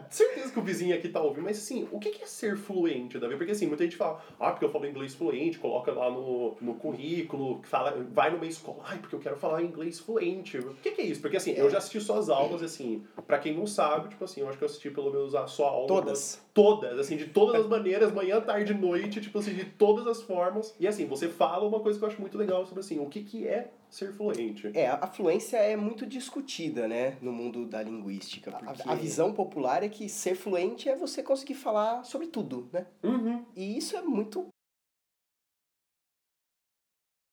[0.09, 3.35] certeza que o vizinho aqui tá ouvindo, mas assim, o que é ser fluente, Davi?
[3.35, 6.73] Porque assim, muita gente fala, ah, porque eu falo inglês fluente, coloca lá no, no
[6.73, 10.57] currículo, fala, vai numa escola, ai, porque eu quero falar inglês fluente.
[10.57, 11.21] O que é isso?
[11.21, 14.49] Porque assim, eu já assisti suas aulas, assim, Pra quem não sabe, tipo assim, eu
[14.49, 15.87] acho que eu assisti pelo menos a sua aula.
[15.87, 16.41] Todas.
[16.53, 20.75] Todas, assim, de todas as maneiras, manhã, tarde, noite, tipo assim, de todas as formas.
[20.79, 23.23] E assim, você fala uma coisa que eu acho muito legal sobre assim, o que,
[23.23, 24.71] que é ser fluente.
[24.73, 28.51] É, a fluência é muito discutida, né, no mundo da linguística.
[28.51, 28.87] Porque...
[28.87, 32.87] A, a visão popular é que ser fluente é você conseguir falar sobre tudo, né?
[33.03, 33.45] Uhum.
[33.55, 34.47] E isso é muito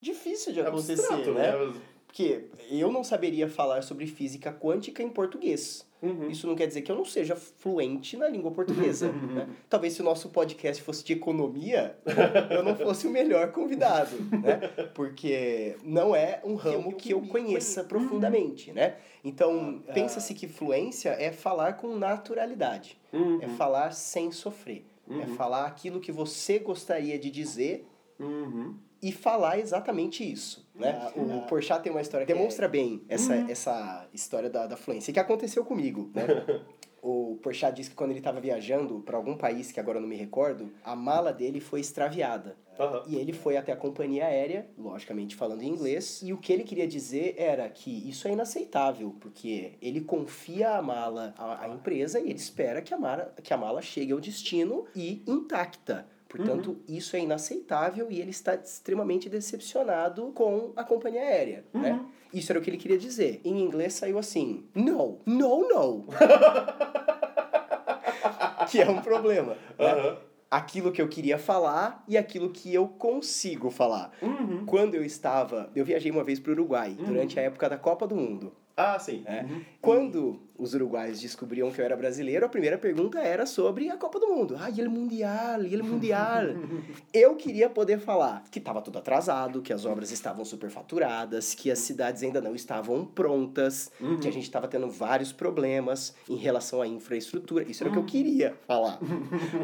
[0.02, 1.52] difícil de é acontecer, abstrato, né?
[1.52, 1.80] né?
[2.10, 5.88] Porque eu não saberia falar sobre física quântica em português.
[6.02, 6.28] Uhum.
[6.28, 9.06] Isso não quer dizer que eu não seja fluente na língua portuguesa.
[9.06, 9.20] Uhum.
[9.30, 9.48] Né?
[9.68, 11.96] Talvez se o nosso podcast fosse de economia,
[12.50, 14.68] eu não fosse o melhor convidado, né?
[14.92, 18.96] Porque não é um ramo que eu conheça profundamente, né?
[19.22, 23.38] Então, ah, pensa-se que fluência é falar com naturalidade, uhum.
[23.40, 25.36] é falar sem sofrer, é uhum.
[25.36, 27.86] falar aquilo que você gostaria de dizer
[28.18, 30.68] uhum e falar exatamente isso.
[30.74, 30.98] Né?
[31.00, 32.68] Ah, o Porchat tem uma história que demonstra é...
[32.68, 33.46] bem essa, uhum.
[33.48, 36.10] essa história da, da fluência, que aconteceu comigo.
[36.14, 36.24] Né?
[37.02, 40.08] o Porchat disse que quando ele estava viajando para algum país que agora eu não
[40.08, 42.56] me recordo, a mala dele foi extraviada.
[42.78, 43.02] Uhum.
[43.08, 46.64] E ele foi até a companhia aérea, logicamente falando em inglês, e o que ele
[46.64, 52.18] queria dizer era que isso é inaceitável, porque ele confia a mala à, à empresa
[52.18, 56.06] e ele espera que a, mala, que a mala chegue ao destino e intacta.
[56.30, 56.80] Portanto, uhum.
[56.86, 61.80] isso é inaceitável e ele está extremamente decepcionado com a companhia aérea, uhum.
[61.80, 62.00] né?
[62.32, 63.40] Isso era o que ele queria dizer.
[63.44, 66.06] Em inglês saiu assim: no, no, no.
[68.70, 69.56] que é um problema.
[69.76, 69.92] Né?
[69.92, 70.16] Uhum.
[70.48, 74.12] Aquilo que eu queria falar e aquilo que eu consigo falar.
[74.22, 74.64] Uhum.
[74.66, 75.68] Quando eu estava.
[75.74, 77.06] Eu viajei uma vez para o Uruguai, uhum.
[77.06, 78.52] durante a época da Copa do Mundo.
[78.76, 79.22] Ah, sim.
[79.26, 79.42] É.
[79.42, 79.62] Uhum.
[79.80, 84.20] Quando os uruguaios descobriam que eu era brasileiro, a primeira pergunta era sobre a Copa
[84.20, 84.56] do Mundo.
[84.60, 86.44] Ah, e ele mundial, e ele mundial.
[87.12, 91.78] eu queria poder falar que estava tudo atrasado, que as obras estavam superfaturadas, que as
[91.78, 94.20] cidades ainda não estavam prontas, uhum.
[94.20, 97.64] que a gente estava tendo vários problemas em relação à infraestrutura.
[97.64, 98.98] Isso era o que eu queria falar.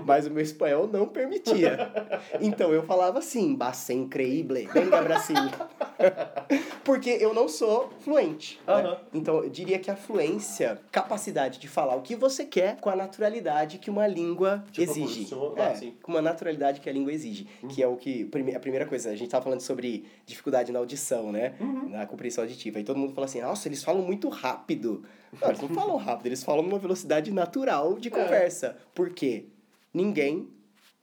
[0.07, 1.91] Mas o meu espanhol não permitia.
[2.41, 5.37] Então eu falava assim, basta increíble, venga Brasil.
[6.85, 8.61] Porque eu não sou fluente.
[8.67, 8.83] Uhum.
[8.83, 8.97] Né?
[9.13, 12.97] Então eu diria que a fluência capacidade de falar o que você quer com a
[12.97, 15.29] naturalidade que uma língua tipo, exige.
[15.57, 15.95] É, assim.
[16.03, 17.47] com uma naturalidade que a língua exige.
[17.63, 17.69] Uhum.
[17.69, 18.29] Que é o que.
[18.55, 21.55] A primeira coisa, a gente tava falando sobre dificuldade na audição, né?
[21.61, 21.89] Uhum.
[21.91, 22.81] Na compreensão auditiva.
[22.81, 25.05] E todo mundo fala assim, nossa, eles falam muito rápido.
[25.41, 28.11] Não, eles não falam rápido, eles falam numa velocidade natural de é.
[28.11, 28.67] conversa.
[28.69, 28.77] É.
[28.95, 29.47] Por quê?
[29.93, 30.49] Ninguém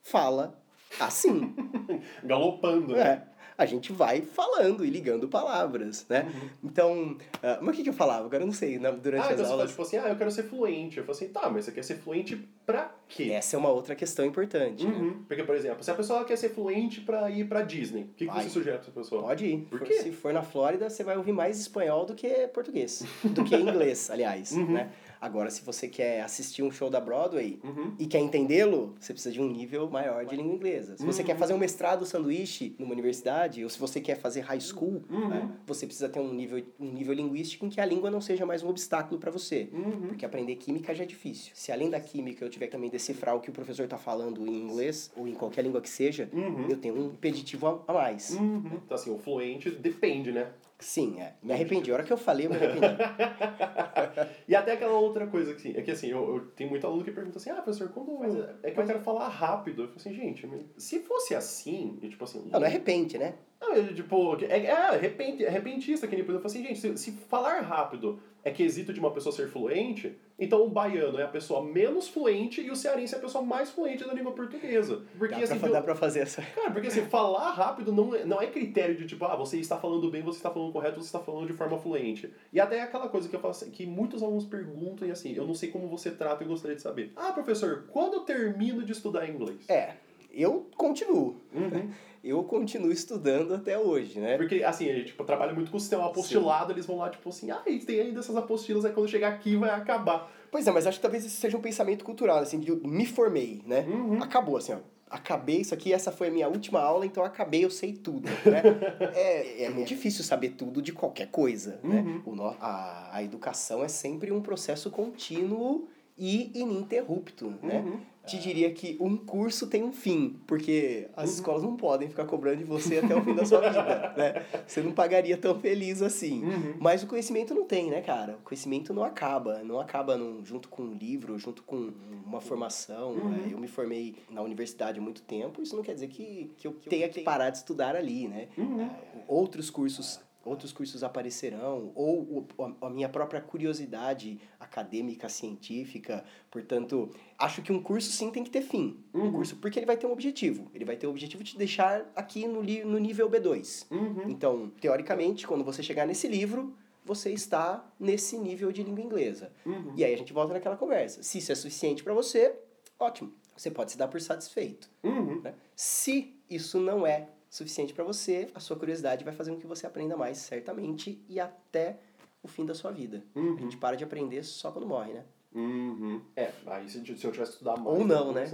[0.02, 0.60] fala
[1.00, 1.56] assim.
[2.24, 3.24] Galopando, né?
[3.30, 6.32] É a gente vai falando e ligando palavras, né?
[6.34, 6.50] Uhum.
[6.64, 8.26] Então, uh, mas o que, que eu falava?
[8.26, 9.46] Agora eu não sei, durante ah, as então aulas...
[9.46, 10.98] Você fala, tipo assim, ah, eu quero ser fluente.
[10.98, 13.32] Eu falo assim, tá, mas você quer ser fluente pra quê?
[13.32, 14.94] Essa é uma outra questão importante, né?
[14.94, 15.08] uhum.
[15.08, 15.16] né?
[15.28, 18.26] Porque, por exemplo, se a pessoa quer ser fluente pra ir pra Disney, o que,
[18.26, 19.22] que você sugere pra essa pessoa?
[19.24, 19.58] Pode ir.
[19.70, 19.96] Por quê?
[20.02, 23.04] Se for na Flórida, você vai ouvir mais espanhol do que português.
[23.24, 24.72] do que inglês, aliás, uhum.
[24.72, 24.92] né?
[25.24, 27.94] Agora, se você quer assistir um show da Broadway uhum.
[27.98, 30.98] e quer entendê-lo, você precisa de um nível maior de língua inglesa.
[30.98, 31.28] Se você uhum.
[31.28, 35.30] quer fazer um mestrado sanduíche numa universidade, ou se você quer fazer high school, uhum.
[35.30, 38.46] né, você precisa ter um nível, um nível linguístico em que a língua não seja
[38.46, 39.70] mais um obstáculo para você.
[39.72, 40.08] Uhum.
[40.08, 41.54] Porque aprender química já é difícil.
[41.56, 44.46] Se além da química eu tiver que também decifrar o que o professor está falando
[44.46, 46.68] em inglês, ou em qualquer língua que seja, uhum.
[46.70, 48.32] eu tenho um impeditivo a mais.
[48.32, 48.82] Uhum.
[48.86, 50.50] Então, assim, o fluente depende, né?
[50.84, 51.34] Sim, é.
[51.42, 51.90] Me arrependi.
[51.90, 52.86] A hora que eu falei, eu me arrependi.
[54.48, 57.12] e até aquela outra coisa que, é que assim, eu, eu tenho muito aluno que
[57.12, 58.20] pergunta assim, ah, professor, quando.
[58.20, 59.84] Mas é que eu quero falar rápido.
[59.84, 62.50] Eu falo assim, gente, se fosse assim, e, tipo assim.
[62.52, 63.36] Não, não é repente, né?
[63.62, 66.98] Não, eu, tipo, é, é, repente, é repentista que nem eu falo assim, gente, se,
[66.98, 71.28] se falar rápido é quesito de uma pessoa ser fluente, então o baiano é a
[71.28, 75.02] pessoa menos fluente e o cearense é a pessoa mais fluente da língua portuguesa.
[75.18, 76.42] Porque, dá, assim, pra, dá pra fazer essa.
[76.42, 79.78] Cara, porque assim, falar rápido não é, não é critério de tipo, ah, você está
[79.78, 82.32] falando bem, você está falando correto, você está falando de forma fluente.
[82.52, 85.34] E até é aquela coisa que eu falo assim, que muitos alunos perguntam e assim,
[85.34, 87.14] eu não sei como você trata e gostaria de saber.
[87.16, 89.70] Ah, professor, quando eu termino de estudar inglês?
[89.70, 89.94] É,
[90.34, 91.36] eu continuo.
[91.54, 91.90] Uhum.
[92.24, 94.38] Eu continuo estudando até hoje, né?
[94.38, 96.72] Porque, assim, a gente tipo, trabalha muito com o sistema apostilado, Sim.
[96.72, 99.72] eles vão lá, tipo assim, ah, tem ainda essas apostilas, aí quando chegar aqui vai
[99.72, 100.32] acabar.
[100.50, 103.62] Pois é, mas acho que talvez isso seja um pensamento cultural, assim, de me formei,
[103.66, 103.82] né?
[103.82, 104.24] Uhum.
[104.24, 104.78] Acabou, assim, ó.
[105.10, 108.64] Acabei isso aqui, essa foi a minha última aula, então acabei, eu sei tudo, né?
[109.14, 112.00] é, é muito difícil saber tudo de qualquer coisa, né?
[112.26, 112.36] uhum.
[112.36, 112.42] né?
[112.42, 117.84] O, a, a educação é sempre um processo contínuo e ininterrupto, né?
[117.86, 121.36] Uhum te diria que um curso tem um fim, porque as uhum.
[121.36, 124.46] escolas não podem ficar cobrando de você até o fim da sua vida, né?
[124.66, 126.44] Você não pagaria tão feliz assim.
[126.44, 126.76] Uhum.
[126.80, 128.34] Mas o conhecimento não tem, né, cara?
[128.34, 131.92] O conhecimento não acaba, não acaba num, junto com um livro, junto com
[132.26, 133.12] uma formação.
[133.12, 133.30] Uhum.
[133.30, 133.50] Né?
[133.52, 136.72] Eu me formei na universidade há muito tempo, isso não quer dizer que, que eu
[136.72, 138.48] tenha que parar de estudar ali, né?
[138.58, 138.90] Uhum.
[139.28, 142.46] Outros cursos outros cursos aparecerão, ou
[142.82, 146.24] a minha própria curiosidade acadêmica, científica.
[146.52, 149.04] Portanto, acho que um curso sim tem que ter fim.
[149.14, 149.28] Uhum.
[149.28, 150.70] Um curso, porque ele vai ter um objetivo.
[150.74, 153.86] Ele vai ter o objetivo de te deixar aqui no, no nível B2.
[153.90, 154.30] Uhum.
[154.30, 156.76] Então, teoricamente, quando você chegar nesse livro,
[157.06, 159.52] você está nesse nível de língua inglesa.
[159.66, 159.94] Uhum.
[159.96, 161.24] E aí a gente volta naquela conversa.
[161.24, 162.56] Se isso é suficiente para você,
[163.00, 163.34] ótimo.
[163.56, 164.90] Você pode se dar por satisfeito.
[165.04, 165.42] Uhum.
[165.42, 165.54] Né?
[165.76, 169.86] Se isso não é suficiente para você, a sua curiosidade vai fazer com que você
[169.86, 172.00] aprenda mais, certamente, e até
[172.42, 173.24] o fim da sua vida.
[173.36, 173.56] Uhum.
[173.56, 175.24] A gente para de aprender só quando morre, né?
[175.54, 176.20] Uhum.
[176.36, 178.00] É, aí se, se eu tivesse estudado mais...
[178.00, 178.50] Ou não, né?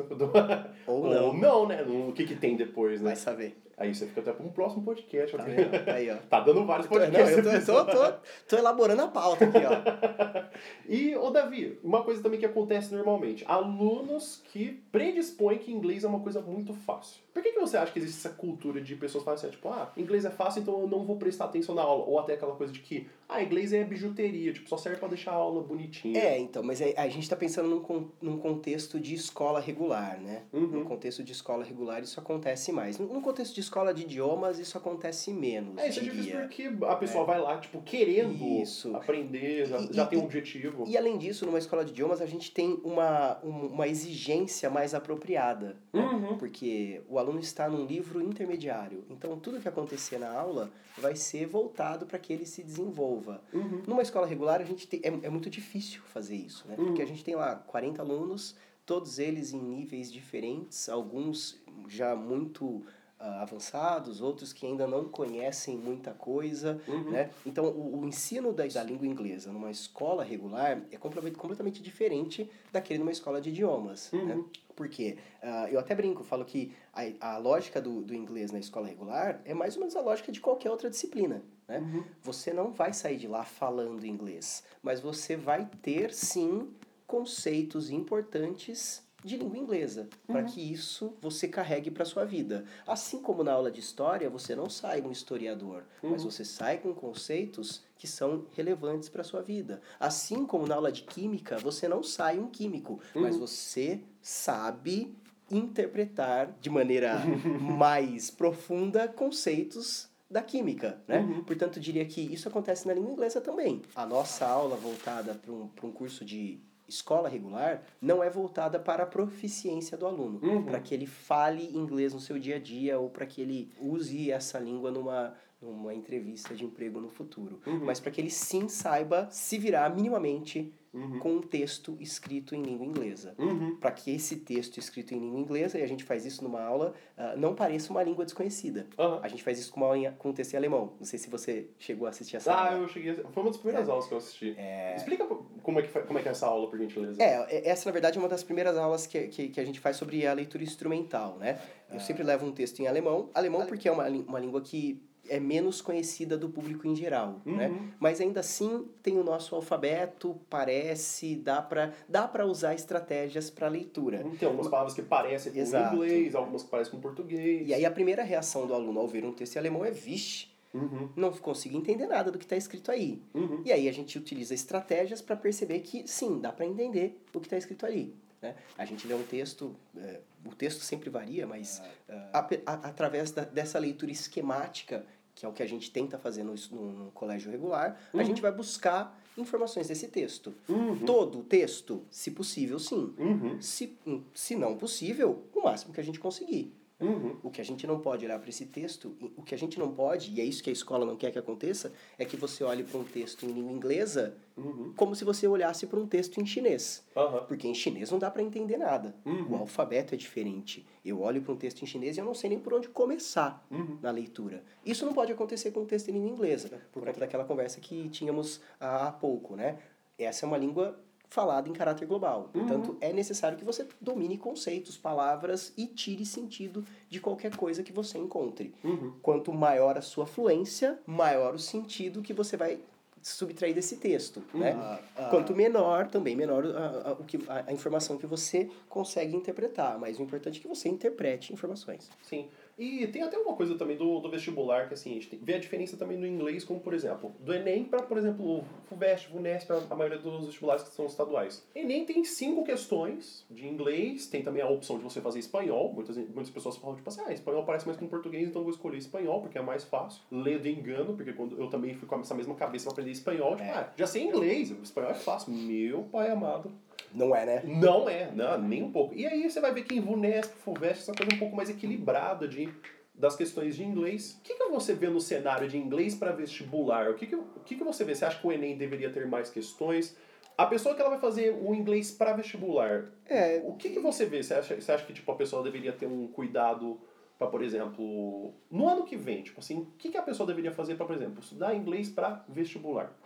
[0.86, 1.28] Ou não.
[1.28, 1.82] Ou não, né?
[1.84, 3.12] O que que tem depois, né?
[3.12, 3.56] Vai saber.
[3.78, 5.38] Aí você fica até para um próximo podcast.
[5.38, 5.46] Tá,
[5.94, 6.18] aí, ó.
[6.30, 7.38] tá dando vários podcasts.
[7.42, 8.14] Não, eu tô, tô, tô,
[8.50, 10.44] tô, elaborando a pauta aqui, ó.
[10.86, 13.46] e, ô Davi, uma coisa também que acontece normalmente.
[13.48, 17.22] Alunos que predispõem que inglês é uma coisa muito fácil.
[17.39, 19.89] Por que, que você acha que existe essa cultura de pessoas falarem assim, tipo, ah,
[19.95, 22.04] inglês é fácil, então eu não vou prestar atenção na aula?
[22.04, 25.32] Ou até aquela coisa de que, ah, inglês é bijuteria, tipo, só serve para deixar
[25.32, 26.19] a aula bonitinha.
[26.19, 30.41] É, então, mas a gente tá pensando num, num contexto de escola regular, né?
[30.52, 30.67] Uhum.
[30.67, 32.99] No contexto de escola regular isso acontece mais.
[32.99, 35.78] No contexto de escola de idiomas isso acontece menos.
[35.78, 37.28] É, isso é difícil porque a pessoa é.
[37.28, 38.93] vai lá, tipo, querendo isso.
[38.93, 40.84] aprender, já, e, já tem um objetivo.
[40.86, 45.78] E além disso, numa escola de idiomas a gente tem uma, uma exigência mais apropriada.
[45.93, 46.02] Né?
[46.02, 46.38] Uhum.
[46.38, 49.04] Porque o aluno está num livro intermediário.
[49.10, 53.42] Então tudo que acontecer na aula vai ser voltado para que ele se desenvolva.
[53.54, 53.84] Uhum.
[53.86, 56.76] Numa escola regular a gente tem, é, é muito difícil fazer isso, né?
[56.76, 57.08] Porque uhum.
[57.08, 62.84] a gente tem lá 40 alunos, todos eles em níveis diferentes, alguns já muito
[63.20, 67.12] avançados, outros que ainda não conhecem muita coisa, uhum.
[67.12, 67.30] né?
[67.46, 72.50] Então, o, o ensino da, da língua inglesa numa escola regular é completamente, completamente diferente
[72.72, 74.26] daquele numa escola de idiomas, uhum.
[74.26, 74.44] né?
[74.76, 78.88] Porque uh, eu até brinco, falo que a, a lógica do, do inglês na escola
[78.88, 81.44] regular é mais ou menos a lógica de qualquer outra disciplina.
[81.68, 81.80] Né?
[81.80, 82.04] Uhum.
[82.24, 86.74] Você não vai sair de lá falando inglês, mas você vai ter sim
[87.06, 90.36] conceitos importantes de língua inglesa, uhum.
[90.36, 92.64] para que isso você carregue para sua vida.
[92.88, 96.12] Assim como na aula de história, você não sai um historiador, uhum.
[96.12, 99.82] mas você sai com conceitos que são relevantes para sua vida.
[100.00, 103.22] Assim como na aula de química, você não sai um químico, uhum.
[103.22, 105.16] mas você sabe
[105.52, 107.20] interpretar de maneira
[107.60, 111.20] mais profunda conceitos da química, né?
[111.20, 111.44] Uhum.
[111.44, 113.82] Portanto, diria que isso acontece na língua inglesa também.
[113.96, 119.04] A nossa aula voltada para um, um curso de escola regular não é voltada para
[119.04, 120.63] a proficiência do aluno, uhum.
[120.63, 124.32] para que ele fale inglês no seu dia a dia ou para que ele use
[124.32, 127.84] essa língua numa numa entrevista de emprego no futuro, uhum.
[127.84, 131.19] mas para que ele sim saiba se virar minimamente uhum.
[131.19, 133.36] com um texto escrito em língua inglesa.
[133.38, 133.76] Uhum.
[133.76, 136.93] Para que esse texto escrito em língua inglesa, e a gente faz isso numa aula,
[137.17, 138.88] uh, não pareça uma língua desconhecida.
[139.22, 140.93] A gente faz isso com, uma, com um texto em alemão.
[141.00, 142.84] Não sei se você chegou a assistir essa ah, aula.
[142.84, 143.12] eu cheguei.
[143.12, 143.15] A...
[143.15, 143.91] Foi uma das primeiras é.
[143.91, 144.56] aulas que eu assisti.
[144.58, 144.95] É...
[144.95, 147.22] Explica como é, que, como é que é essa aula, por gentileza.
[147.22, 149.98] É, essa na verdade é uma das primeiras aulas que, que, que a gente faz
[149.98, 151.60] sobre a leitura instrumental, né?
[151.89, 152.00] Eu ah.
[152.00, 153.30] sempre levo um texto em alemão.
[153.34, 157.56] Alemão porque é uma, uma língua que é menos conhecida do público em geral, uhum.
[157.56, 157.94] né?
[158.00, 163.68] Mas ainda assim tem o nosso alfabeto, parece, dá para dá para usar estratégias para
[163.68, 164.26] leitura.
[164.39, 165.96] Tem algumas palavras que parecem com Exato.
[165.96, 167.68] inglês, algumas que parecem com português.
[167.68, 170.48] E aí a primeira reação do aluno ao ver um texto em alemão é vixe,
[170.74, 171.10] uhum.
[171.15, 173.22] não consigo entender nada do que está escrito aí.
[173.34, 173.62] Uhum.
[173.65, 177.46] E aí a gente utiliza estratégias para perceber que sim, dá para entender o que
[177.46, 178.15] está escrito ali.
[178.42, 178.56] Né?
[178.78, 183.32] A gente lê um texto, é, o texto sempre varia, mas uh, a, a, através
[183.32, 185.06] da, dessa leitura esquemática
[185.39, 188.19] que é o que a gente tenta fazer no, no, no colégio regular, Uhum.
[188.19, 190.54] a gente vai buscar informações desse texto.
[190.67, 190.99] Uhum.
[191.06, 193.13] Todo o texto, se possível, sim.
[193.17, 193.62] Uhum.
[193.62, 193.97] Se,
[194.34, 196.73] se não possível, o máximo que a gente conseguir.
[197.00, 197.38] Uhum.
[197.44, 199.90] O que a gente não pode olhar para esse texto, o que a gente não
[199.92, 202.84] pode, e é isso que a escola não quer que aconteça, é que você olhe
[202.84, 204.92] para um texto em língua inglesa Uhum.
[204.98, 207.06] como se você olhasse para um texto em chinês.
[207.16, 207.46] Aham.
[207.46, 209.16] Porque em chinês não dá para entender nada.
[209.26, 209.54] Uhum.
[209.54, 210.86] O alfabeto é diferente.
[211.06, 213.66] Eu olho para um texto em chinês e eu não sei nem por onde começar
[213.72, 213.98] Uhum.
[214.02, 214.62] na leitura.
[214.86, 218.10] Isso não pode acontecer com um texto em língua inglesa, por conta daquela conversa que
[218.10, 219.80] tínhamos há pouco, né?
[220.18, 222.50] Essa é uma língua falada em caráter global.
[222.52, 227.94] Portanto, é necessário que você domine conceitos, palavras e tire sentido de qualquer coisa que
[227.94, 228.74] você encontre.
[228.84, 229.13] Uhum.
[229.22, 232.80] Quanto maior a sua fluência, maior o sentido que você vai
[233.22, 234.74] subtrair desse texto, né?
[234.74, 235.30] Uhum.
[235.30, 240.00] Quanto menor, também menor a, a, o que, a, a informação que você consegue interpretar.
[240.00, 242.10] Mas o importante é que você interprete informações.
[242.24, 242.48] Sim.
[242.80, 245.60] E tem até uma coisa também do, do vestibular, que assim, a gente vê a
[245.60, 249.72] diferença também no inglês, como por exemplo, do Enem para, por exemplo, o FUVEST, FUNESP,
[249.89, 251.68] a maioria dos vestibulares que são estaduais.
[251.76, 255.92] Enem tem cinco questões de inglês, tem também a opção de você fazer espanhol.
[255.94, 258.74] Muitas, muitas pessoas falam, tipo assim, ah, espanhol parece mais com português, então eu vou
[258.74, 260.22] escolher espanhol, porque é mais fácil.
[260.32, 263.58] Ler de engano, porque quando eu também fui com essa mesma cabeça para aprender espanhol,
[263.58, 263.72] tipo, É.
[263.74, 265.52] ah, já sei inglês, espanhol é fácil.
[265.52, 266.72] Meu pai amado.
[267.13, 267.62] Não é, né?
[267.65, 269.15] Não é, não, nem um pouco.
[269.15, 272.48] E aí você vai ver que em VUNESP, FUVEST, essa coisa um pouco mais equilibrada
[272.48, 272.69] de,
[273.13, 274.38] das questões de inglês.
[274.39, 277.10] O que, que você vê no cenário de inglês para vestibular?
[277.10, 278.15] O que, que, o que, que você vê?
[278.15, 280.15] Você acha que o Enem deveria ter mais questões?
[280.58, 284.26] A pessoa que ela vai fazer o inglês para vestibular, É, o que, que você
[284.26, 284.43] vê?
[284.43, 287.00] Você acha, você acha que tipo, a pessoa deveria ter um cuidado
[287.38, 290.74] para, por exemplo, no ano que vem, tipo assim, o que, que a pessoa deveria
[290.74, 293.17] fazer para, por exemplo, estudar inglês para vestibular?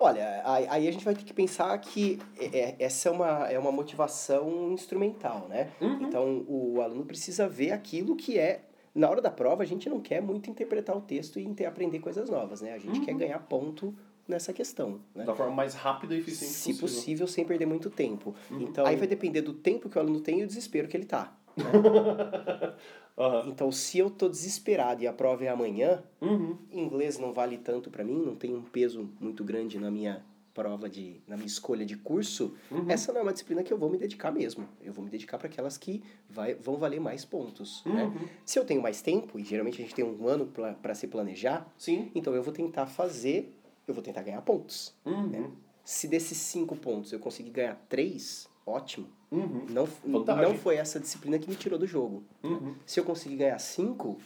[0.00, 3.58] Olha, aí a gente vai ter que pensar que é- é- essa é uma, é
[3.58, 5.70] uma motivação instrumental, né?
[5.80, 6.02] Uhum.
[6.02, 8.64] Então, o aluno precisa ver aquilo que é...
[8.94, 12.30] Na hora da prova, a gente não quer muito interpretar o texto e aprender coisas
[12.30, 12.72] novas, né?
[12.74, 13.04] A gente Uhum.
[13.04, 13.94] quer ganhar ponto
[14.26, 15.24] nessa questão, né?
[15.24, 16.80] Da forma mais rápida e eficiente Se possível.
[16.88, 18.34] possível, sem perder muito tempo.
[18.50, 18.60] Uhum.
[18.62, 21.06] Então, aí vai depender do tempo que o aluno tem e o desespero que ele
[21.06, 21.34] tá.
[23.18, 23.48] Aham.
[23.48, 26.56] Então, se eu tô desesperado e a prova é amanhã, Uhum.
[26.70, 30.88] inglês não vale tanto para mim, não tem um peso muito grande na minha prova
[30.88, 32.86] de na minha escolha de curso, Uhum.
[32.90, 34.68] essa não é uma disciplina que eu vou me dedicar mesmo.
[34.82, 38.04] Eu vou me dedicar para aquelas que vai, vão valer mais pontos, né?
[38.04, 38.26] Uhum.
[38.44, 40.46] Se eu tenho mais tempo, e geralmente a gente tem um ano
[40.82, 42.10] para se planejar, Sim.
[42.14, 43.52] então eu vou tentar fazer,
[43.86, 44.94] eu vou tentar ganhar pontos.
[45.04, 45.52] Uhum.
[45.84, 49.06] Se desses cinco pontos eu conseguir ganhar três, ótimo.
[49.30, 49.66] Uhum.
[49.70, 50.42] Não, Vantagem.
[50.42, 52.22] não foi essa disciplina que me tirou do jogo.
[52.42, 52.74] Uhum.
[52.86, 54.18] Se eu conseguir ganhar cinco,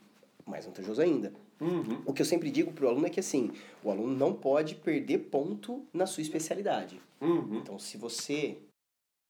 [0.47, 1.33] mais vantajoso ainda.
[1.61, 2.03] Uhum.
[2.05, 3.53] O que eu sempre digo pro aluno é que assim,
[3.83, 7.01] o aluno não pode perder ponto na sua especialidade.
[7.21, 7.59] Uhum.
[7.59, 8.59] Então, se você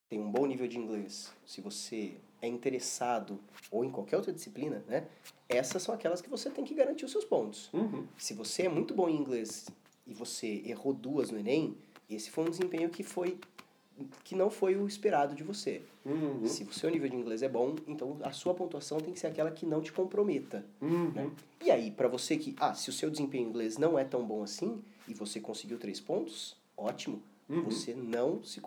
[0.09, 3.38] tem um bom nível de inglês, se você é interessado
[3.70, 5.07] ou em qualquer outra disciplina, né?
[5.48, 7.70] Essas são aquelas que você tem que garantir os seus pontos.
[7.72, 8.07] Uhum.
[8.18, 9.68] Se você é muito bom em inglês
[10.07, 11.77] e você errou duas no ENEM,
[12.11, 13.38] esse foi um desempenho que foi
[14.24, 15.83] que não foi o esperado de você.
[16.05, 16.46] Uhum.
[16.46, 19.28] Se o seu nível de inglês é bom, então a sua pontuação tem que ser
[19.28, 20.64] aquela que não te comprometa.
[20.81, 21.11] Uhum.
[21.11, 21.31] Né?
[21.64, 24.24] E aí, para você que, ah, se o seu desempenho em inglês não é tão
[24.24, 27.22] bom assim e você conseguiu três pontos, ótimo.
[27.48, 27.62] Uhum.
[27.64, 28.61] Você não se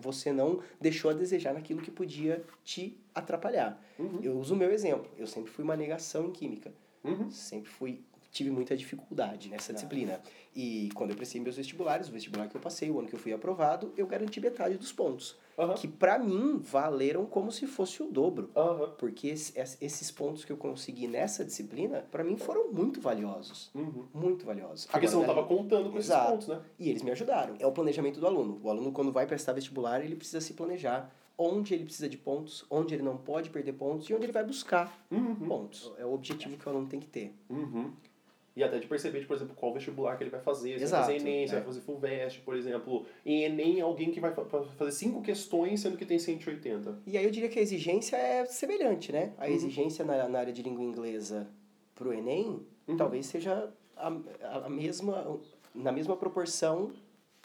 [0.00, 3.80] você não deixou a desejar naquilo que podia te atrapalhar.
[3.98, 4.20] Uhum.
[4.22, 5.10] Eu uso o meu exemplo.
[5.18, 6.72] Eu sempre fui uma negação em química.
[7.04, 7.30] Uhum.
[7.30, 10.20] Sempre fui tive muita dificuldade nessa disciplina.
[10.54, 13.18] E quando eu prestei meus vestibulares, o vestibular que eu passei, o ano que eu
[13.18, 15.74] fui aprovado, eu garanti metade dos pontos, Aham.
[15.74, 18.50] que para mim valeram como se fosse o dobro.
[18.56, 18.90] Aham.
[18.98, 23.70] Porque esse- es- esses pontos que eu consegui nessa disciplina, para mim foram muito valiosos.
[23.74, 24.06] Uhum.
[24.12, 24.86] Muito valiosos.
[24.86, 26.20] Porque você não Agora, estava contando com Exato.
[26.34, 26.62] esses pontos, né?
[26.78, 27.54] E eles me ajudaram.
[27.58, 28.60] É o planejamento do aluno.
[28.62, 32.66] O aluno, quando vai prestar vestibular, ele precisa se planejar onde ele precisa de pontos,
[32.68, 35.34] onde ele não pode perder pontos e onde ele vai buscar Uhum.
[35.36, 35.90] pontos.
[35.96, 37.34] É o objetivo que o aluno tem que ter.
[37.48, 37.92] Uhum.
[38.56, 40.76] E até de perceber, por exemplo, qual vestibular que ele vai fazer.
[40.78, 41.56] Se Exato, vai fazer Enem, se é.
[41.58, 43.06] vai fazer FUVEST, por exemplo.
[43.24, 46.98] Em Enem, alguém que vai fa- fa- fazer cinco questões, sendo que tem 180.
[47.06, 49.32] E aí eu diria que a exigência é semelhante, né?
[49.38, 49.52] A Uhum.
[49.52, 51.48] exigência na, na área de língua inglesa
[51.94, 52.96] pro Enem Uhum.
[52.96, 54.08] talvez seja a,
[54.42, 55.38] a, a mesma,
[55.72, 56.90] na mesma proporção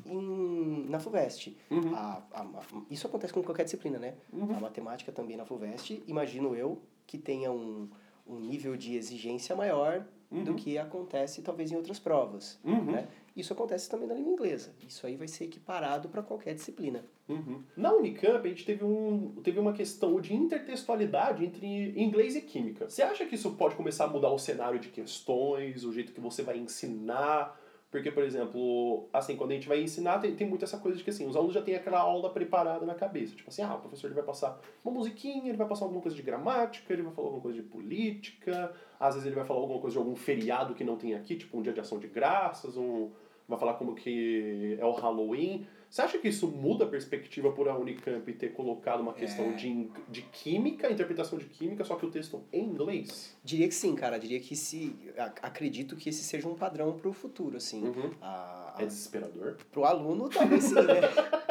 [0.06, 1.56] em, na FUVEST.
[1.70, 1.96] Uhum.
[1.96, 4.16] A, a, a- isso acontece com qualquer disciplina, né?
[4.34, 4.56] Uhum.
[4.56, 7.90] A matemática também na FUVEST, imagino eu, que tenha um,
[8.28, 10.56] um nível de exigência maior do Uhum.
[10.56, 12.60] que acontece talvez em outras provas.
[12.64, 12.86] Uhum.
[12.92, 13.08] Né?
[13.36, 14.74] Isso acontece também na língua inglesa.
[14.88, 17.06] Isso aí vai ser equiparado para qualquer disciplina.
[17.28, 17.62] Uhum.
[17.76, 22.90] Na Unicamp, a gente teve, um, teve uma questão de intertextualidade entre inglês e química.
[22.90, 26.22] Você acha que isso pode começar a mudar o cenário de questões, o jeito que
[26.22, 27.60] você vai ensinar?
[27.96, 31.04] Porque, por exemplo, assim, quando a gente vai ensinar, tem, tem muito essa coisa de
[31.06, 33.34] que assim, os alunos já têm aquela aula preparada na cabeça.
[33.34, 36.14] Tipo assim, ah, o professor ele vai passar uma musiquinha, ele vai passar alguma coisa
[36.14, 39.80] de gramática, ele vai falar alguma coisa de política, às vezes ele vai falar alguma
[39.80, 42.76] coisa de algum feriado que não tem aqui, tipo um dia de ação de graças,
[42.76, 43.12] um
[43.48, 45.66] vai falar como que é o Halloween.
[45.96, 49.54] Você acha que isso muda a perspectiva por a Unicamp ter colocado uma questão É.
[49.54, 53.34] de, de química, interpretação de química, só que o texto em inglês?
[53.42, 54.20] Diria que sim, cara.
[54.20, 54.94] Diria que se.
[55.18, 57.82] ac- Acredito que esse seja um padrão pro futuro, assim.
[57.82, 58.12] Uhum.
[58.22, 59.56] A, a, É desesperador?
[59.72, 61.00] pro aluno, talvez sim, né?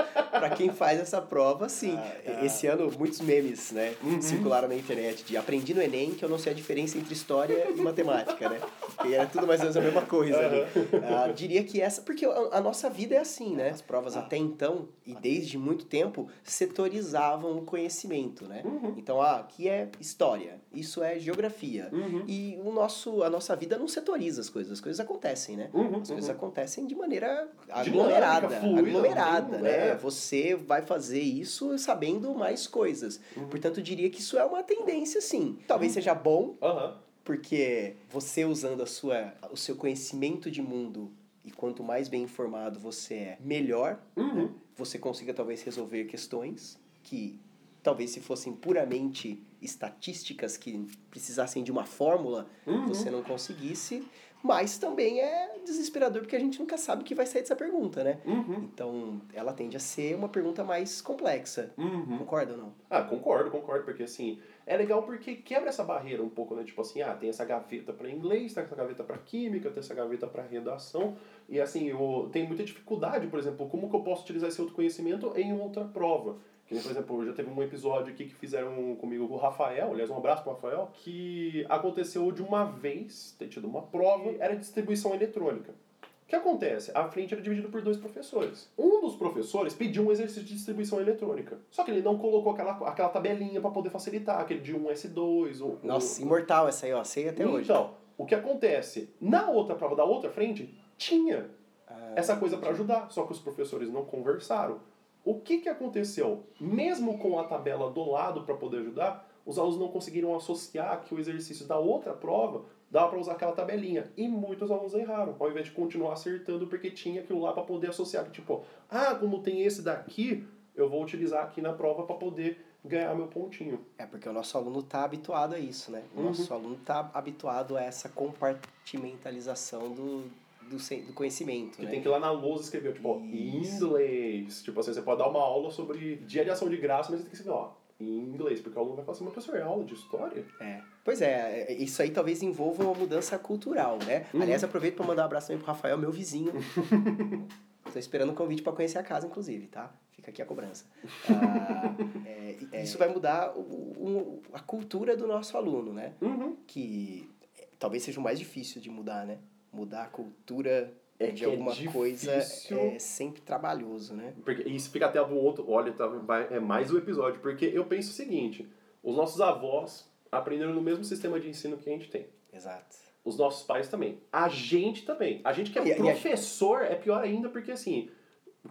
[0.39, 1.95] pra quem faz essa prova, sim.
[1.97, 2.45] Ah, ah.
[2.45, 3.95] Esse ano, muitos memes, né?
[4.03, 4.21] Uhum.
[4.21, 7.69] Circularam na internet de aprendi no Enem que eu não sei a diferença entre história
[7.75, 8.61] e matemática, né?
[8.81, 10.65] Porque era tudo mais ou menos a mesma coisa ali.
[11.05, 13.71] Ah, diria que essa, porque a, a nossa vida é assim, né?
[13.71, 14.21] As provas Ah.
[14.21, 18.63] até então, e desde muito tempo, setorizavam o conhecimento, né?
[18.65, 18.95] Uhum.
[18.97, 21.89] Então, ah, aqui é história, isso é geografia.
[21.93, 22.25] Uhum.
[22.27, 25.71] E o nosso, a nossa vida não setoriza as coisas, as coisas acontecem, né?
[25.73, 26.01] Uhum.
[26.01, 26.35] As coisas Uhum.
[26.35, 28.49] acontecem de maneira Dinâmica, aglomerada.
[28.61, 29.89] fluida, aglomerada, né?
[29.91, 29.95] é.
[30.25, 33.21] Você vai fazer isso sabendo mais coisas.
[33.37, 33.49] Uhum.
[33.49, 35.59] Portanto, eu diria que isso é uma tendência, sim.
[35.69, 36.97] Talvez seja bom, Aham.
[37.23, 41.13] porque você usando a sua, o seu conhecimento de mundo
[41.45, 44.51] e quanto mais bem informado você é, melhor Uhum.
[44.75, 47.39] você consiga talvez resolver questões que
[47.83, 52.87] talvez se fossem puramente estatísticas que precisassem de uma fórmula, Uhum.
[52.87, 54.03] você não conseguisse,
[54.45, 58.05] mas também é desesperador porque a gente nunca sabe o que vai sair dessa pergunta,
[58.05, 58.21] né?
[58.27, 58.69] Uhum.
[58.71, 61.73] Então, ela tende a ser uma pergunta mais complexa.
[61.79, 62.19] Uhum.
[62.19, 62.75] Concorda ou não?
[62.91, 66.63] Ah, concordo, concordo, porque assim, é legal porque quebra essa barreira um pouco, né?
[66.63, 69.95] Tipo assim, ah, tem essa gaveta para inglês, tem essa gaveta para química, tem essa
[69.95, 71.17] gaveta para redação,
[71.49, 74.77] e assim, eu tenho muita dificuldade, por exemplo, como que eu posso utilizar esse outro
[74.77, 76.37] conhecimento em outra prova?
[76.83, 80.17] Por exemplo, já teve um episódio aqui que fizeram comigo com o Rafael, aliás, um
[80.17, 85.73] abraço pro Rafael, que aconteceu de uma vez ter tido uma prova, era distribuição eletrônica.
[86.03, 86.91] O que acontece?
[86.95, 88.69] A frente era dividida por dois professores.
[88.79, 91.59] Um dos professores pediu um exercício de distribuição eletrônica.
[91.71, 95.61] Só que ele não colocou aquela, aquela tabelinha para poder facilitar, aquele de 1S2.
[95.61, 96.27] Ou, Nossa, ou...
[96.27, 97.05] imortal essa aí, ó.
[97.05, 97.65] Sei até hoje.
[97.71, 99.11] Então, o que acontece?
[99.21, 101.51] Na outra prova da outra frente, tinha
[101.87, 104.81] Ah, essa coisa para ajudar, só que os professores não conversaram.
[105.25, 106.45] O que, que aconteceu?
[106.61, 111.15] Mesmo com a tabela do lado para poder ajudar, os alunos não conseguiram associar que
[111.15, 114.11] o exercício da outra prova dava para usar aquela tabelinha.
[114.17, 117.91] E muitos alunos erraram, ao invés de continuar acertando, porque tinha aquilo lá para poder
[117.91, 118.31] associar.
[118.31, 123.15] Tipo, ah, como tem esse daqui, eu vou utilizar aqui na prova para poder ganhar
[123.15, 123.81] meu pontinho.
[123.97, 126.03] É porque o nosso aluno está habituado a isso, né?
[126.15, 126.27] O Uhum.
[126.27, 130.25] nosso aluno está habituado a essa compartimentalização do,
[130.71, 131.91] do, do conhecimento, Que né?
[131.91, 134.63] tem que ir lá na lousa escrever, tipo, ó, inglês.
[134.63, 137.25] Tipo assim, você pode dar uma aula sobre dia de ação de graça, mas você
[137.25, 138.61] tem que escrever, ó, em inglês.
[138.61, 140.45] Porque o aluno vai falar assim, mas professor, é aula de história?
[140.61, 140.81] É.
[141.05, 144.27] Pois é, é, isso aí talvez envolva uma mudança cultural, né?
[144.33, 144.43] Uhum.
[144.43, 146.53] Aliás, aproveito para mandar um abraço também pro Rafael, meu vizinho.
[147.93, 149.95] Tô esperando um convite para conhecer a casa, inclusive, tá?
[150.13, 150.85] Fica aqui a cobrança.
[151.29, 151.95] Ah,
[152.27, 156.15] é, e- isso vai mudar o, o- a cultura do nosso aluno, né?
[156.21, 156.57] Uhum.
[156.67, 159.39] Que é, talvez seja o mais difícil de mudar, né?
[159.75, 162.79] Mudar a cultura É de é alguma coisa difícil.
[162.79, 164.33] é sempre trabalhoso, né?
[164.45, 165.69] Porque isso fica até um outro.
[165.71, 167.41] Olha, tá, vai- é mais um episódio.
[167.41, 168.69] Porque eu penso o seguinte:
[169.03, 172.27] os nossos avós aprenderam no mesmo sistema de ensino que a gente tem.
[172.53, 172.97] Exato.
[173.25, 174.19] Os nossos pais também.
[174.33, 175.41] A gente também.
[175.45, 178.09] A gente que é E- e professor é pior ainda, porque assim.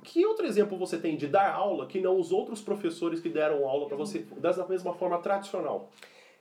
[0.04, 3.68] Que outro exemplo você tem de dar aula que não os outros professores que deram
[3.68, 5.92] aula pra você da mesma forma tradicional?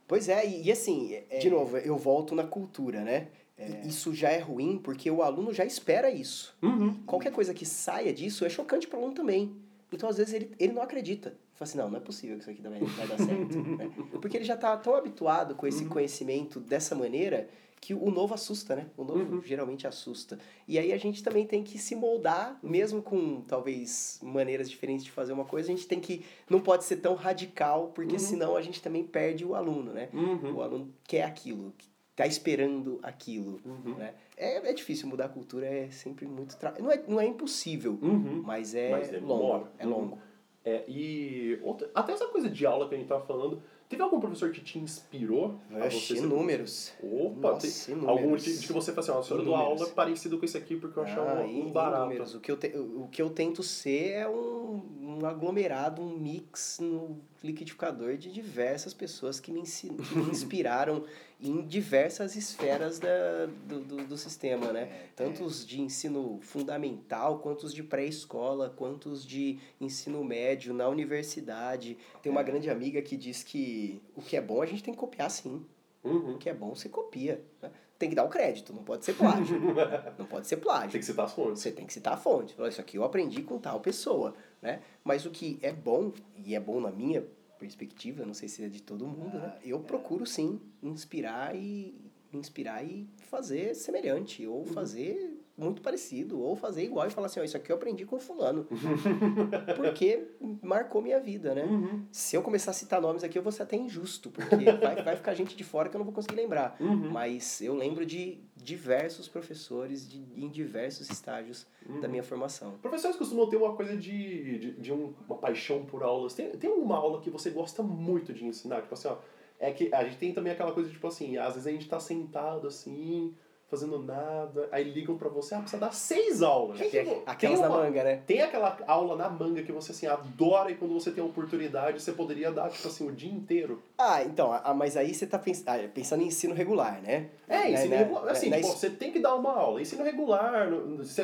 [0.09, 3.29] Pois é, e, e assim, é- de novo, eu volto na cultura, né?
[3.63, 6.57] É, Isso já é ruim porque o aluno já espera isso.
[6.63, 6.95] Uhum.
[7.05, 9.55] Qualquer coisa que saia disso é chocante para o aluno também.
[9.93, 11.29] Então, às vezes, ele, ele não acredita.
[11.29, 13.59] Ele fala assim, não, não é possível que isso aqui vai, vai dar certo.
[13.77, 13.91] né?
[14.21, 17.49] Porque ele já está tão habituado com esse conhecimento dessa maneira
[17.83, 18.87] que o novo assusta, né?
[18.97, 20.39] O novo geralmente assusta.
[20.69, 25.11] E aí a gente também tem que se moldar, mesmo com talvez maneiras diferentes de
[25.11, 26.25] fazer uma coisa, a gente tem que.
[26.49, 30.09] Não pode ser tão radical, porque senão a gente também perde o aluno, né?
[30.13, 30.55] Uhum.
[30.55, 31.75] O aluno quer aquilo,
[32.15, 33.61] tá esperando aquilo.
[33.65, 33.95] Uhum.
[33.97, 34.15] Né?
[34.37, 36.57] É, é difícil mudar a cultura, é sempre muito.
[36.57, 36.75] Tra...
[36.79, 38.43] Não, é, não é impossível, Uhum.
[38.45, 39.35] mas é, Mas demora.
[39.59, 39.69] longo.
[39.79, 39.93] É Uhum.
[39.93, 40.19] longo.
[40.65, 44.21] É, e outra- até essa coisa de aula que a gente tava falando, teve algum
[44.21, 45.59] professor que te inspirou?
[45.73, 46.93] a Oxe, você ser- números.
[47.03, 48.23] Opa, Nossa, tem inúmeros.
[48.23, 49.81] algum de, de que você fala assim, ó, se eu dou Inúmeros.
[49.83, 52.03] aula parecido com esse aqui porque eu achava Ah, um e- barato.
[52.03, 52.35] inúmeros.
[52.37, 54.83] O que, eu te- o que eu tento ser é um,
[55.21, 61.05] um aglomerado, um mix no liquidificador de diversas pessoas que me, ensi- que me inspiraram
[61.43, 65.09] em diversas esferas da, do, do, do sistema, né?
[65.17, 70.89] Tanto os de ensino fundamental, quanto os de pré-escola, quanto os de ensino médio, na
[70.89, 71.99] universidade.
[72.23, 75.01] Tem uma grande amiga que diz que o que é bom a gente tem que
[75.01, 75.67] copiar sim.
[76.05, 76.35] Uhum.
[76.35, 77.45] O que é bom, você copia.
[77.61, 77.71] Né?
[77.99, 79.59] Tem que dar o crédito, não pode ser plágio.
[80.19, 80.93] não pode ser plágio.
[80.93, 81.63] Tem que citar as fontes.
[81.63, 82.55] Você tem que citar a fonte.
[82.69, 84.81] Isso aqui eu aprendi com tal pessoa, né?
[85.03, 87.25] Mas o que é bom, e é bom na minha
[87.63, 89.57] perspectiva, não sei se é de todo mundo, né?
[89.65, 91.95] Eu procuro sim inspirar e
[92.33, 95.32] inspirar e fazer semelhante ou fazer
[95.63, 98.67] muito parecido ou fazer igual e falar assim, ó, isso aqui eu aprendi com fulano.
[99.77, 100.29] porque
[100.63, 101.65] marcou minha vida, né?
[101.65, 102.05] Uhum.
[102.11, 105.17] Se eu começar a citar nomes aqui, eu vou ser até injusto, porque vai, vai
[105.17, 106.77] ficar gente de fora que eu não vou conseguir lembrar.
[106.81, 107.11] Uhum.
[107.11, 111.67] Mas eu lembro de diversos professores de, em diversos estágios
[112.01, 112.73] da minha formação.
[112.81, 116.35] Professores costumam ter uma coisa de, de, de um- uma paixão por aulas.
[116.35, 118.83] Tem, tem uma aula que você gosta muito de ensinar?
[118.83, 119.17] Tipo assim, ó.
[119.59, 122.01] É que a gente tem também aquela coisa, tipo assim, às vezes a gente tá
[122.01, 123.33] sentado assim,
[123.73, 126.77] fazendo nada, aí ligam pra você, ah, precisa dar seis aulas.
[126.79, 128.21] Tem Tipo, aquelas tem na uma- manga, né?
[128.27, 132.03] Tem aquela aula na manga que você assim adora e quando você tem a oportunidade
[132.03, 133.83] você poderia dar tipo assim o dia inteiro.
[133.97, 137.31] Ah, então, ah, mas aí você tá pens ah, pensando em ensino regular, né?
[137.49, 138.29] É, Né, ensino né, regular.
[138.29, 139.81] Assim, na tipo, você tem que dar uma aula.
[139.81, 140.69] Ensino regular,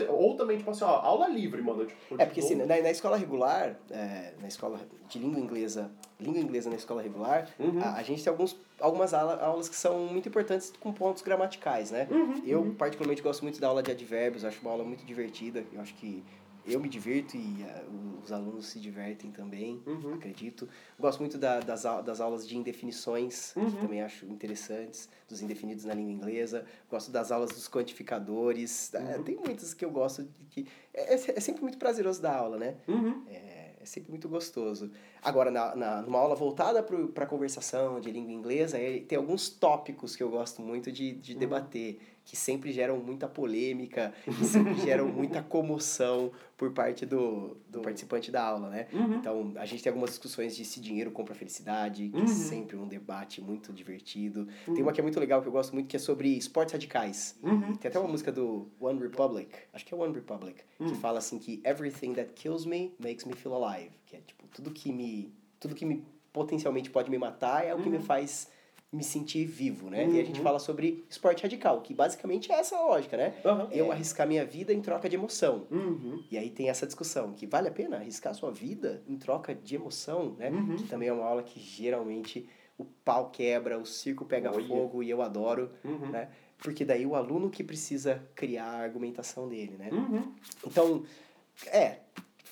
[0.09, 1.84] ou também, tipo assim, ó, aula livre, mano.
[1.84, 6.40] Tipo, É, porque assim, na, na escola regular, é, na escola de língua inglesa, língua
[6.40, 7.78] inglesa na escola regular, Uhum.
[7.82, 11.91] a, a gente tem alguns, algumas aula, aulas que são muito importantes com pontos gramaticais,
[11.91, 12.07] né?
[12.11, 15.81] Uhum, Eu, particularmente, gosto muito da aula de advérbios, acho uma aula muito divertida, eu
[15.81, 16.22] acho que
[16.66, 17.83] eu me divirto e ah,
[18.22, 20.12] os alunos se divertem também, Uhum.
[20.14, 20.68] acredito.
[20.99, 23.70] Gosto muito da, das, das aulas de indefinições, Uhum.
[23.70, 26.66] que também acho interessantes, dos indefinidos na língua inglesa.
[26.91, 28.93] Gosto das aulas dos quantificadores.
[28.95, 29.22] É, Uhum.
[29.22, 30.66] tem muitas que eu gosto de que.
[30.93, 32.74] É, é, é sempre muito prazeroso dar aula, né?
[32.87, 33.24] Uhum.
[33.29, 33.57] É
[33.89, 34.91] sempre muito gostoso.
[35.22, 38.78] Agora, na, na, numa aula voltada para conversação de língua inglesa,
[39.09, 41.39] tem alguns tópicos que eu gosto muito de, de Uhum.
[41.39, 41.99] debater,
[42.29, 48.31] que sempre geram muita polêmica, que sempre geram muita comoção por parte do, do participante
[48.31, 48.87] da aula, né?
[48.93, 49.14] Uhum.
[49.14, 52.24] Então, a gente tem algumas discussões de se dinheiro compra felicidade, que Uhum.
[52.24, 54.47] é sempre um debate muito divertido.
[54.66, 54.74] Uhum.
[54.74, 57.35] Tem uma que é muito legal, que eu gosto muito, que é sobre esportes radicais.
[57.43, 57.74] Uhum.
[57.76, 61.39] Tem até uma música do One Republic, acho que é One Republic, que fala assim
[61.39, 65.33] que everything that kills me makes me feel alive, que é tipo tudo que me
[65.59, 68.03] tudo que me potencialmente pode me matar é o que me Uhum.
[68.03, 68.49] faz
[68.91, 70.09] me sentir vivo, né?
[70.09, 70.43] E a gente Uhum.
[70.45, 73.34] fala sobre esporte radical, que basicamente é essa a lógica, né?
[73.45, 73.68] Aham.
[73.70, 75.66] Eu arriscar minha vida em troca de emoção.
[75.70, 76.22] Uhum.
[76.30, 79.74] E aí tem essa discussão, que vale a pena arriscar sua vida em troca de
[79.74, 80.49] emoção, né?
[80.51, 80.76] Uhum.
[80.76, 84.66] Que também é uma aula que geralmente o pau quebra, o circo pega Olha.
[84.66, 86.11] fogo e eu adoro, Uhum.
[86.11, 86.28] né?
[86.57, 89.91] Porque daí o aluno que precisa criar a argumentação dele, né?
[89.93, 90.32] Uhum.
[90.66, 91.03] Então,
[91.66, 91.99] é,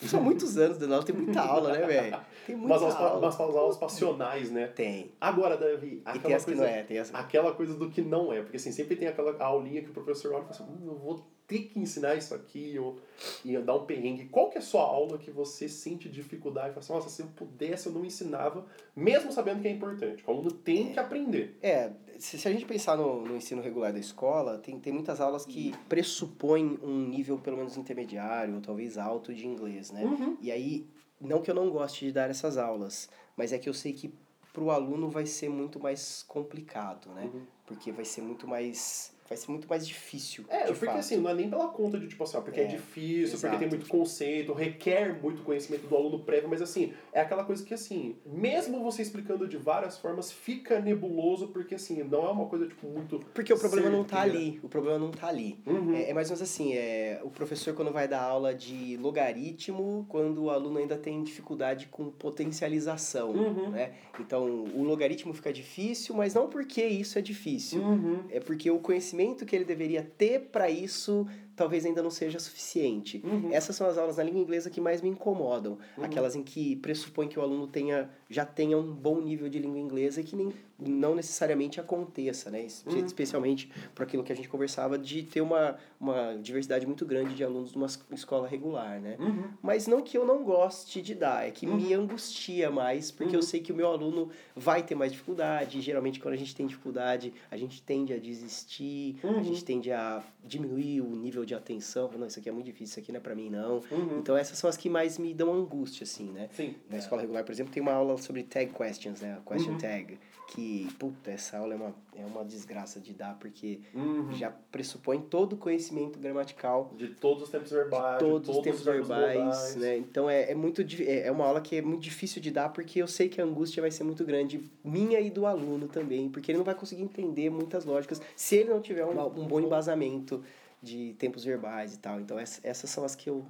[0.02, 2.20] são muitos anos dando aula, tem muita aula, né, velho?
[2.46, 3.20] Tem muita Mas aulas, aula.
[3.20, 4.68] mas aulas passionais, né?
[4.68, 5.10] Tem.
[5.20, 7.12] Agora, Davi, aquela coisa, é, tem as...
[7.12, 8.40] aquela coisa do que não é.
[8.40, 10.96] Porque assim, sempre tem aquela aulinha que o professor olha e fala assim, hum, eu
[10.96, 12.98] vou ter que ensinar isso aqui, ou,
[13.44, 14.26] e dar um perrengue.
[14.26, 16.68] Qual que é a sua aula que você sente dificuldade?
[16.68, 20.22] Fala assim, nossa, se eu pudesse, eu não ensinava, mesmo sabendo que é importante.
[20.24, 21.58] O aluno tem que aprender.
[21.60, 25.20] É, se, se a gente pensar no, no ensino regular da escola, tem, tem muitas
[25.20, 30.04] aulas que pressupõem um nível pelo menos intermediário, ou talvez alto de inglês, né?
[30.04, 30.36] Uhum.
[30.40, 30.86] E aí,
[31.20, 34.12] não que eu não goste de dar essas aulas, mas é que eu sei que
[34.52, 37.30] para o aluno vai ser muito mais complicado, né?
[37.32, 37.46] Uhum.
[37.66, 40.44] Porque vai ser muito mais vai ser muito mais difícil.
[40.48, 40.98] É, porque fato.
[40.98, 43.52] assim, não é nem pela conta de, tipo assim, ó, porque é, É, difícil, exato.
[43.54, 47.64] porque tem muito conceito, requer muito conhecimento do aluno prévio, mas assim, é aquela coisa
[47.64, 52.46] que assim, mesmo você explicando de várias formas, fica nebuloso, porque assim, não é uma
[52.46, 53.18] coisa, tipo, muito.
[53.34, 54.38] Porque o problema não tá certeira.
[54.48, 54.60] ali.
[54.62, 55.58] O problema não tá ali.
[55.66, 55.94] Uhum.
[55.94, 60.06] É, é mais ou menos assim, é, o professor quando vai dar aula de logaritmo,
[60.08, 63.70] quando o aluno ainda tem dificuldade com potencialização, Uhum.
[63.70, 63.92] né?
[64.20, 67.82] Então, o logaritmo fica difícil, mas não porque isso é difícil.
[67.82, 68.20] Uhum.
[68.30, 69.15] É porque o conhecimento
[69.46, 73.20] que ele deveria ter para isso talvez ainda não seja suficiente.
[73.24, 73.48] Uhum.
[73.52, 75.78] Essas são as aulas na língua inglesa que mais me incomodam.
[75.96, 76.04] Uhum.
[76.04, 79.78] Aquelas em que pressupõe que o aluno tenha, já tenha um bom nível de língua
[79.80, 82.66] inglesa e que nem, não necessariamente aconteça, né?
[82.86, 83.04] Uhum.
[83.06, 87.42] Especialmente por aquilo que a gente conversava de ter uma, uma diversidade muito grande de
[87.42, 89.16] alunos numa es- escola regular, né?
[89.18, 89.44] Uhum.
[89.62, 93.40] Mas não que eu não goste de dar, é que me angustia mais, porque eu
[93.40, 93.46] Uhum.
[93.46, 95.78] sei que o meu aluno vai ter mais dificuldade.
[95.78, 99.38] E geralmente, quando a gente tem dificuldade, a gente tende a desistir, Uhum.
[99.38, 102.10] a gente tende a diminuir o nível de atenção.
[102.16, 103.82] Não, isso aqui é muito difícil, isso aqui não é pra mim, não.
[103.90, 104.18] Uhum.
[104.18, 106.48] Então, essas são as que mais me dão angústia, assim, né?
[106.52, 106.74] Sim.
[106.88, 109.38] Na escola regular, por exemplo, tem uma aula sobre tag questions, né?
[109.44, 109.78] Question Uhum.
[109.78, 110.18] tag.
[110.48, 114.32] Que, puta, essa aula é uma, é uma desgraça de dar, porque Uhum.
[114.32, 118.84] já pressupõe todo o conhecimento gramatical De todos os tempos verbais, de todos os tempos
[118.84, 119.76] verbais, modais.
[119.76, 119.96] né?
[119.98, 123.02] Então é, é muito é é uma aula que é muito difícil de dar porque
[123.02, 126.52] eu sei que a angústia vai ser muito grande minha e do aluno também, porque
[126.52, 130.44] ele não vai conseguir entender muitas lógicas se ele não tiver um, um bom embasamento
[130.80, 132.20] de tempos verbais e tal.
[132.20, 133.44] Então ess- essas são as que eu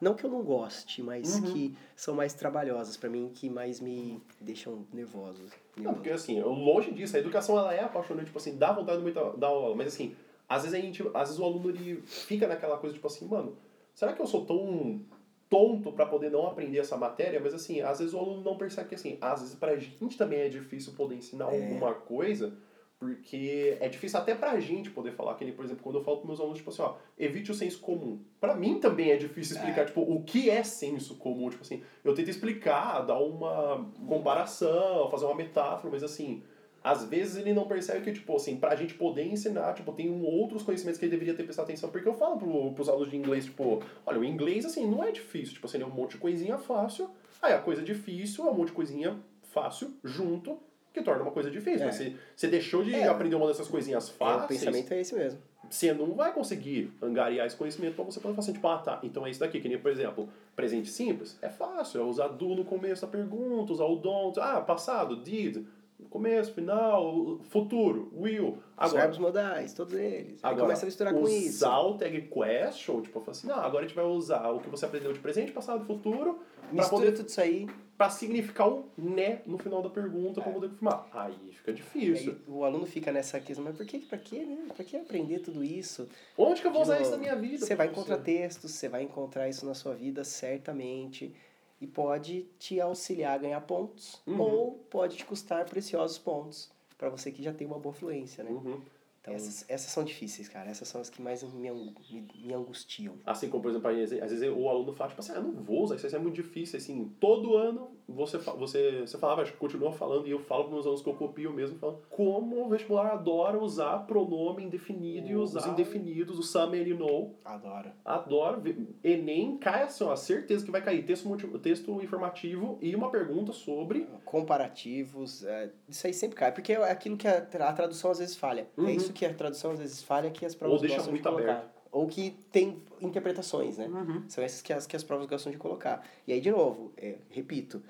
[0.00, 1.52] não que eu não goste, mas Uhum.
[1.52, 5.42] que são mais trabalhosas pra mim, que mais me deixam nervoso.
[5.76, 9.02] Não, porque assim, eu- longe disso, a educação ela é apaixonante, tipo assim, dá vontade
[9.02, 10.14] de dar aula, mas assim,
[10.48, 13.56] às vezes a gente, às vezes o aluno ele fica naquela coisa tipo assim, mano,
[13.94, 15.00] será que eu sou tão
[15.48, 17.40] tonto pra poder não aprender essa matéria?
[17.40, 20.40] Mas assim, às vezes o aluno não percebe que assim, às vezes pra gente também
[20.40, 21.56] é difícil poder ensinar É.
[21.60, 22.52] alguma coisa,
[23.00, 26.18] porque é difícil até pra gente poder falar, que nem, por exemplo, quando eu falo
[26.18, 28.20] pros meus alunos, tipo assim, ó, evite o senso comum.
[28.38, 29.84] Pra mim também é difícil explicar, É.
[29.86, 35.24] tipo, o que é senso comum, tipo assim, eu tento explicar, dar uma comparação, fazer
[35.24, 36.42] uma metáfora, mas assim,
[36.84, 40.62] às vezes ele não percebe que, tipo, assim, pra gente poder ensinar, tipo, tem outros
[40.62, 43.46] conhecimentos que ele deveria ter prestado atenção, porque eu falo pro, pros alunos de inglês,
[43.46, 46.58] tipo, olha, o inglês, assim, não é difícil, tipo, assim, é um monte de coisinha
[46.58, 47.08] fácil,
[47.40, 50.58] aí a coisa difícil é um monte de coisinha fácil, junto,
[50.92, 51.82] que torna uma coisa difícil.
[51.82, 51.86] É.
[51.86, 51.92] né?
[51.92, 53.06] Você, você deixou de É.
[53.08, 55.40] aprender uma dessas coisinhas É, o fáceis, pensamento é esse mesmo.
[55.68, 58.98] você não vai conseguir angariar esse conhecimento pra você poder fazer assim, tipo, ah, tá,
[59.04, 62.54] então é isso daqui, que nem, por exemplo, presente simples, é fácil, é usar do
[62.56, 65.64] no começo da pergunta, usar o don't, ah, passado, did,
[66.08, 69.00] começo, final, futuro, will, Os agora...
[69.02, 70.42] verbos modais, todos eles.
[70.42, 71.48] Aí Agora, começa a misturar com isso.
[71.48, 74.86] usar o tag question, tipo, assim, não, agora a gente vai usar o que você
[74.86, 77.68] aprendeu de presente, passado e futuro pra Mistura poder tudo isso aí.
[77.98, 80.54] pra significar o né no final da pergunta pra É.
[80.54, 81.06] poder confirmar.
[81.12, 82.32] Aí fica difícil.
[82.32, 84.68] Aí o aluno fica nessa questão, mas por que, pra quê, né?
[84.74, 86.08] Pra que aprender tudo isso?
[86.38, 87.66] Onde que eu vou De usar isso novo, na minha vida?
[87.66, 91.34] Você vai encontrar textos, você vai encontrar isso na sua vida certamente.
[91.80, 94.20] E pode te auxiliar a ganhar pontos.
[94.26, 94.40] Uhum.
[94.40, 96.70] Ou pode te custar preciosos pontos.
[96.98, 98.50] Pra você que já tem uma boa fluência, né?
[98.50, 98.80] Uhum.
[99.20, 100.70] Então, essas, essas são difíceis, cara.
[100.70, 103.14] Essas são as que mais me, me, me angustiam.
[103.26, 105.42] Assim como, por exemplo, às vezes, às vezes o aluno fala, tipo assim, ah, eu
[105.42, 109.92] não vou usar, isso é muito difícil, assim, todo ano você, você, você falava, continua
[109.92, 113.12] falando, e eu falo para meus alunos que eu copio mesmo, falando como o vestibular
[113.12, 115.60] adora usar pronome indefinido e Usar.
[115.60, 117.90] os indefinidos, o some, ele, no, Adoro.
[118.04, 123.10] adoro, ver- Enem cai assim, ó, certeza que vai cair texto, texto informativo e uma
[123.10, 124.06] pergunta sobre...
[124.24, 126.52] Comparativos, é, isso aí sempre cai.
[126.52, 128.68] Porque é aquilo que a, a tradução às vezes falha.
[128.76, 128.86] Uhum.
[128.88, 131.28] É isso que a tradução às vezes falha que as provas deixa gostam muito de
[131.28, 131.52] colocar.
[131.52, 131.80] aberto.
[131.92, 133.86] Ou que tem interpretações, né?
[133.88, 134.22] Uhum.
[134.28, 136.06] São essas que as, que as provas gostam de colocar.
[136.26, 137.82] E aí, de novo, é, repito,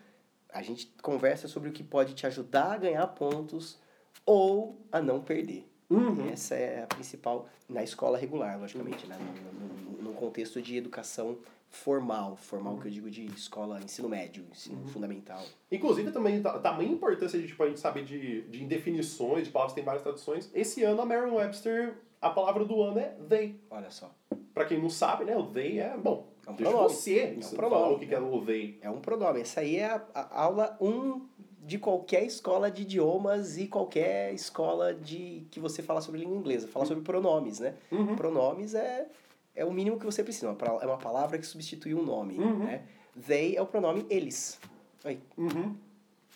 [0.53, 3.79] a gente conversa sobre o que pode te ajudar a ganhar pontos
[4.27, 5.67] ou a não perder.
[5.89, 6.29] Uhum.
[6.31, 9.17] Essa é a principal na escola regular, logicamente, né?
[9.19, 11.39] No, no, no contexto de educação
[11.69, 15.43] formal, formal que eu digo de escola, ensino médio, ensino fundamental.
[15.71, 19.73] Inclusive, também, ta- tamanha importância de, tipo, a gente saber de, de indefinições, de palavras
[19.73, 20.51] que tem várias traduções.
[20.55, 23.61] Esse ano, a Merriam-Webster, a palavra do ano é they.
[23.71, 24.13] Olha só.
[24.53, 26.89] Pra quem não sabe, né, o they é, bom, É um pronome.
[26.95, 27.95] você É um pronome.
[27.95, 28.79] o que é o they.
[28.83, 29.41] É um pronome.
[29.41, 31.27] Essa aí é a, a aula 1
[31.63, 36.67] de qualquer escola de idiomas e qualquer escola de que você fala sobre língua inglesa.
[36.69, 37.75] Fala sobre pronomes, né?
[37.93, 38.17] Uhum.
[38.17, 39.07] Pronomes é,
[39.55, 40.57] é o mínimo que você precisa.
[40.81, 42.59] É uma palavra que substitui um nome, Uhum.
[42.65, 42.83] né?
[43.27, 44.59] They é o pronome eles.
[45.05, 45.75] Aí, Uhum.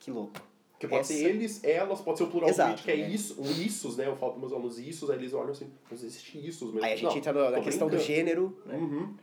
[0.00, 0.32] que louco.
[0.78, 3.08] Que pode Essa- ser eles, elas, pode ser o plural Exato, que é, é.
[3.08, 4.06] isso, o issos, né?
[4.06, 6.84] Eu falo para meus alunos issos, aí eles olham assim, mas existe issos mesmo.
[6.84, 8.12] Aí a gente Não, entra na, na questão do brincando.
[8.14, 8.76] gênero, né?
[8.76, 9.14] Uhum.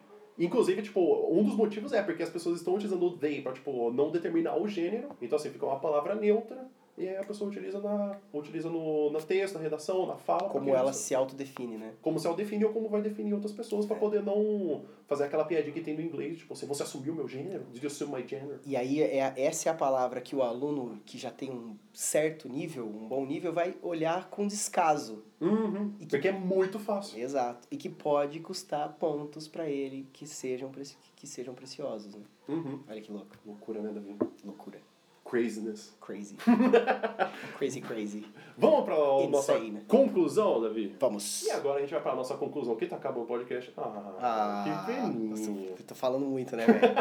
[0.43, 0.99] Inclusive, tipo,
[1.31, 4.59] um dos motivos é porque as pessoas estão utilizando o they pra, tipo, não determinar
[4.59, 5.09] o gênero.
[5.21, 6.67] Então, assim, fica uma palavra neutra
[7.01, 10.49] e aí a pessoa utiliza na, utiliza no, na texto, na redação, na fala.
[10.49, 11.93] Como ela se autodefine, né?
[12.01, 13.99] Como se ela define ou como vai definir outras pessoas pra É.
[13.99, 17.63] poder não fazer aquela piadinha que tem no inglês, tipo assim, você assumiu meu gênero?
[17.73, 18.59] Did you assume my gender?
[18.65, 22.47] E aí é, essa é a palavra que o aluno que já tem um certo
[22.47, 25.23] nível, um bom nível, vai olhar com descaso.
[25.41, 25.93] Uhum.
[25.99, 27.19] E que- Porque é muito fácil.
[27.19, 27.67] Exato.
[27.71, 30.71] E que pode custar pontos pra ele que sejam,
[31.15, 32.21] que sejam preciosos, né?
[32.47, 32.79] Uhum.
[32.87, 33.27] Olha que louco.
[33.45, 34.15] Loucura, né, Davi?
[34.45, 34.79] Loucura.
[35.23, 35.95] Craziness.
[36.01, 36.35] Crazy.
[37.57, 38.25] crazy, crazy.
[38.57, 39.81] Vamos pra nossa Insane.
[39.87, 40.95] conclusão, Davi?
[40.99, 41.43] Vamos.
[41.43, 42.75] E agora a gente vai pra nossa conclusão.
[42.75, 43.71] Que tá acabando o podcast?
[43.77, 45.29] Ah, Ah, que peninha.
[45.29, 46.93] nossa, eu tô falando muito, né, velho?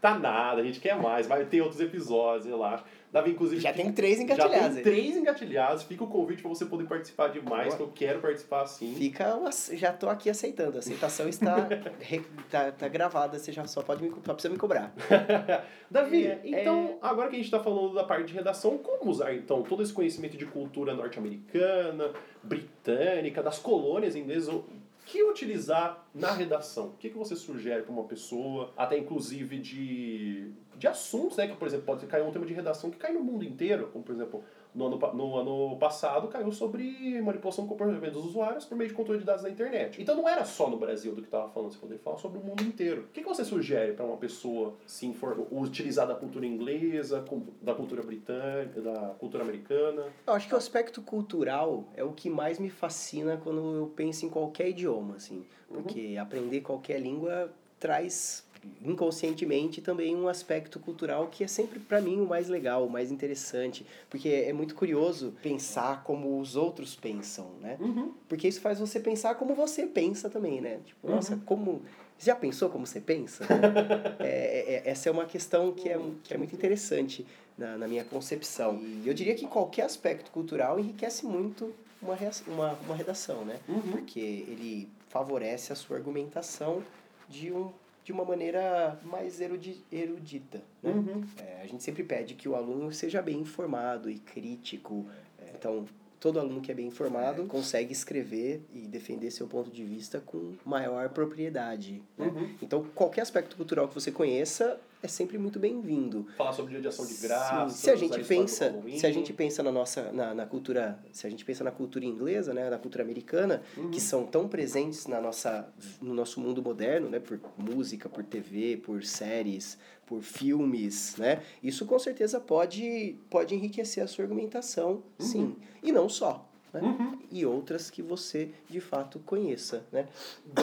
[0.00, 1.26] Tá nada, a gente quer mais.
[1.26, 2.84] Vai ter outros episódios, relaxa.
[3.12, 3.60] Davi, inclusive...
[3.60, 4.82] Já tem três Já engatilhados tem aí.
[4.82, 5.82] três engatilhados.
[5.82, 8.94] Fica o convite pra você poder participar de mais, que eu quero participar sim.
[8.96, 10.76] Fica, uma- já tô aqui aceitando.
[10.76, 11.56] A aceitação está,
[12.00, 14.94] re- tá, tá gravada, você já só pode me, só precisa me cobrar.
[15.90, 19.34] Davi, É, então, agora que a gente está falando da parte de redação, como usar
[19.34, 24.64] então todo esse conhecimento de cultura norte-americana, britânica, das colônias inglesas, o
[25.04, 26.86] que utilizar na redação?
[26.86, 30.52] O que, que você sugere para uma pessoa, até inclusive de,
[30.82, 31.46] de assuntos, né?
[31.46, 34.02] Que, por exemplo, pode cair um tema de redação que cai no mundo inteiro, como,
[34.04, 34.42] por exemplo,
[34.74, 38.96] no ano, no ano passado caiu sobre manipulação do comportamento dos usuários por meio de
[38.96, 40.02] controle de dados na internet.
[40.02, 42.42] Então não era só no Brasil do que estava falando, você poderia falar sobre o
[42.42, 43.02] mundo inteiro.
[43.02, 47.24] O que, que você sugere para uma pessoa se informa, utilizar da cultura inglesa,
[47.60, 50.06] da cultura britânica, da cultura americana?
[50.26, 54.26] Eu acho que o aspecto cultural é o que mais me fascina quando eu penso
[54.26, 55.46] em qualquer idioma, assim.
[55.68, 58.44] Porque aprender qualquer língua traz
[58.84, 63.10] inconscientemente também um aspecto cultural que é sempre para mim o mais legal, o mais
[63.10, 67.76] interessante, porque é muito curioso pensar como os outros pensam, né?
[67.80, 68.12] Uhum.
[68.28, 70.80] Porque isso faz você pensar como você pensa também, né?
[70.84, 71.14] Tipo, Uhum.
[71.16, 71.82] nossa, como
[72.18, 73.44] você já pensou como você pensa?
[74.20, 77.26] É, é- essa é uma questão que é, que é muito interessante
[77.58, 78.80] na, na minha concepção.
[78.80, 83.58] E eu diria que qualquer aspecto cultural enriquece muito uma, rea- uma, uma redação, né?
[83.68, 83.80] Uhum.
[83.92, 86.82] Porque ele favorece a sua argumentação
[87.28, 87.70] de, um,
[88.04, 90.92] de uma maneira mais erudi, erudita, né?
[90.92, 91.24] Uhum.
[91.38, 95.06] É, a gente sempre pede que o aluno seja bem informado e crítico.
[95.38, 95.86] É, então,
[96.18, 100.54] todo aluno que é bem informado consegue escrever e defender seu ponto de vista com
[100.64, 102.02] maior propriedade.
[102.16, 102.26] né?
[102.26, 102.54] Uhum.
[102.60, 106.26] Então, qualquer aspecto cultural que você conheça é sempre muito bem-vindo.
[106.36, 107.72] Falar sobre dia de ação de graças.
[107.78, 111.30] se a gente pensa, se a gente pensa na nossa na, na cultura, se a
[111.30, 113.90] gente pensa na cultura inglesa, né, na cultura americana, Uhum.
[113.90, 115.68] que são tão presentes na nossa
[116.00, 119.76] no nosso mundo moderno, né, por música, por TV, por séries,
[120.06, 121.42] por filmes, né?
[121.62, 125.56] Isso com certeza pode pode enriquecer a sua argumentação, sim.
[125.82, 126.80] E não só, né?
[126.80, 127.18] Uhum.
[127.30, 130.06] E outras que você de fato conheça, né?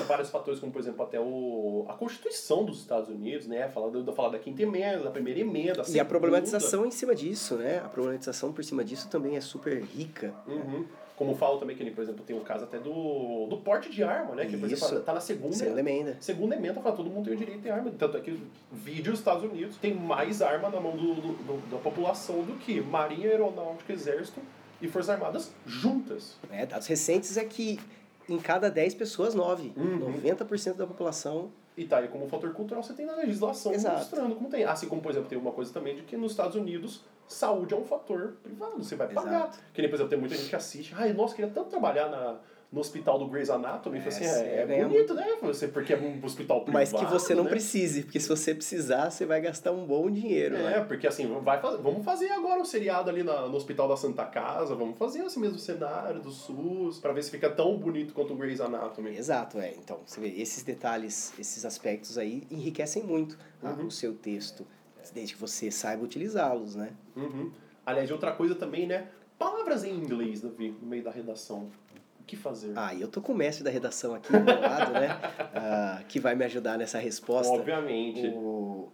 [0.08, 3.70] vários fatores, como por exemplo até o, a Constituição dos Estados Unidos, né?
[3.70, 7.14] Falar, do, falar da quinta emenda, da primeira emenda, da E a problematização em cima
[7.16, 7.80] disso, né?
[7.84, 10.34] A problematização por cima disso também é super rica.
[10.48, 10.86] Uhum.
[11.16, 14.36] Como falo também que, por exemplo, tem o caso até do, do porte de arma,
[14.36, 14.46] né?
[14.46, 14.86] Que, por Isso.
[14.86, 16.16] exemplo, tá na segunda, Segunda emenda.
[16.22, 17.92] segunda emenda, fala todo mundo tem o direito de arma.
[18.00, 18.42] Tanto é que
[18.72, 22.54] vídeo os Estados Unidos tem mais arma na mão do, do- do- da população do
[22.60, 24.40] que Marinha, Aeronáutica, Exército
[24.82, 26.38] e Forças Armadas juntas.
[26.52, 27.80] É, dados recentes é que
[28.28, 29.74] em cada 10 pessoas, 9.
[29.76, 30.22] Uhum.
[30.22, 31.52] 90% da população.
[31.76, 33.98] E tá aí como fator cultural, você tem na legislação Exato.
[33.98, 34.64] mostrando como tem.
[34.66, 37.78] Assim como, por exemplo, tem uma coisa também de que nos Estados Unidos saúde é
[37.78, 39.48] um fator privado, você vai pagar.
[39.48, 39.60] Exato.
[39.74, 42.38] Que nem, por exemplo, tem muita gente que assiste, ai, nossa, queria tanto trabalhar na,
[42.72, 43.98] no hospital do Grey's Anatomy.
[43.98, 45.38] É, assim, você é, é ganha bonito, né?
[45.42, 46.72] Você, porque é um hospital privado.
[46.72, 47.50] Mas que você não né?
[47.50, 50.56] precise, porque se você precisar, você vai gastar um bom dinheiro.
[50.56, 50.80] É, né?
[50.82, 54.24] porque assim, vai fazer, vamos fazer agora um seriado ali na, no Hospital da Santa
[54.26, 58.34] Casa, vamos fazer esse mesmo cenário do SUS, pra ver se fica tão bonito quanto
[58.34, 59.18] o Grey's Anatomy.
[59.18, 59.74] Exato, é.
[59.74, 63.88] Então, você vê, esses detalhes, esses aspectos aí enriquecem muito ah, Uhum.
[63.88, 64.66] o seu texto,
[65.14, 66.92] desde que você saiba utilizá-los, né?
[67.16, 67.52] Uhum.
[67.86, 69.08] Aliás, outra coisa também, né?
[69.40, 71.70] Palavras em inglês, Davi, no meio da redação.
[72.30, 72.74] Que fazer?
[72.76, 75.10] Ah, eu tô com o mestre da redação aqui do meu lado, né?
[75.52, 77.52] Ah, que vai me ajudar nessa resposta.
[77.52, 78.28] Obviamente.
[78.28, 78.92] O,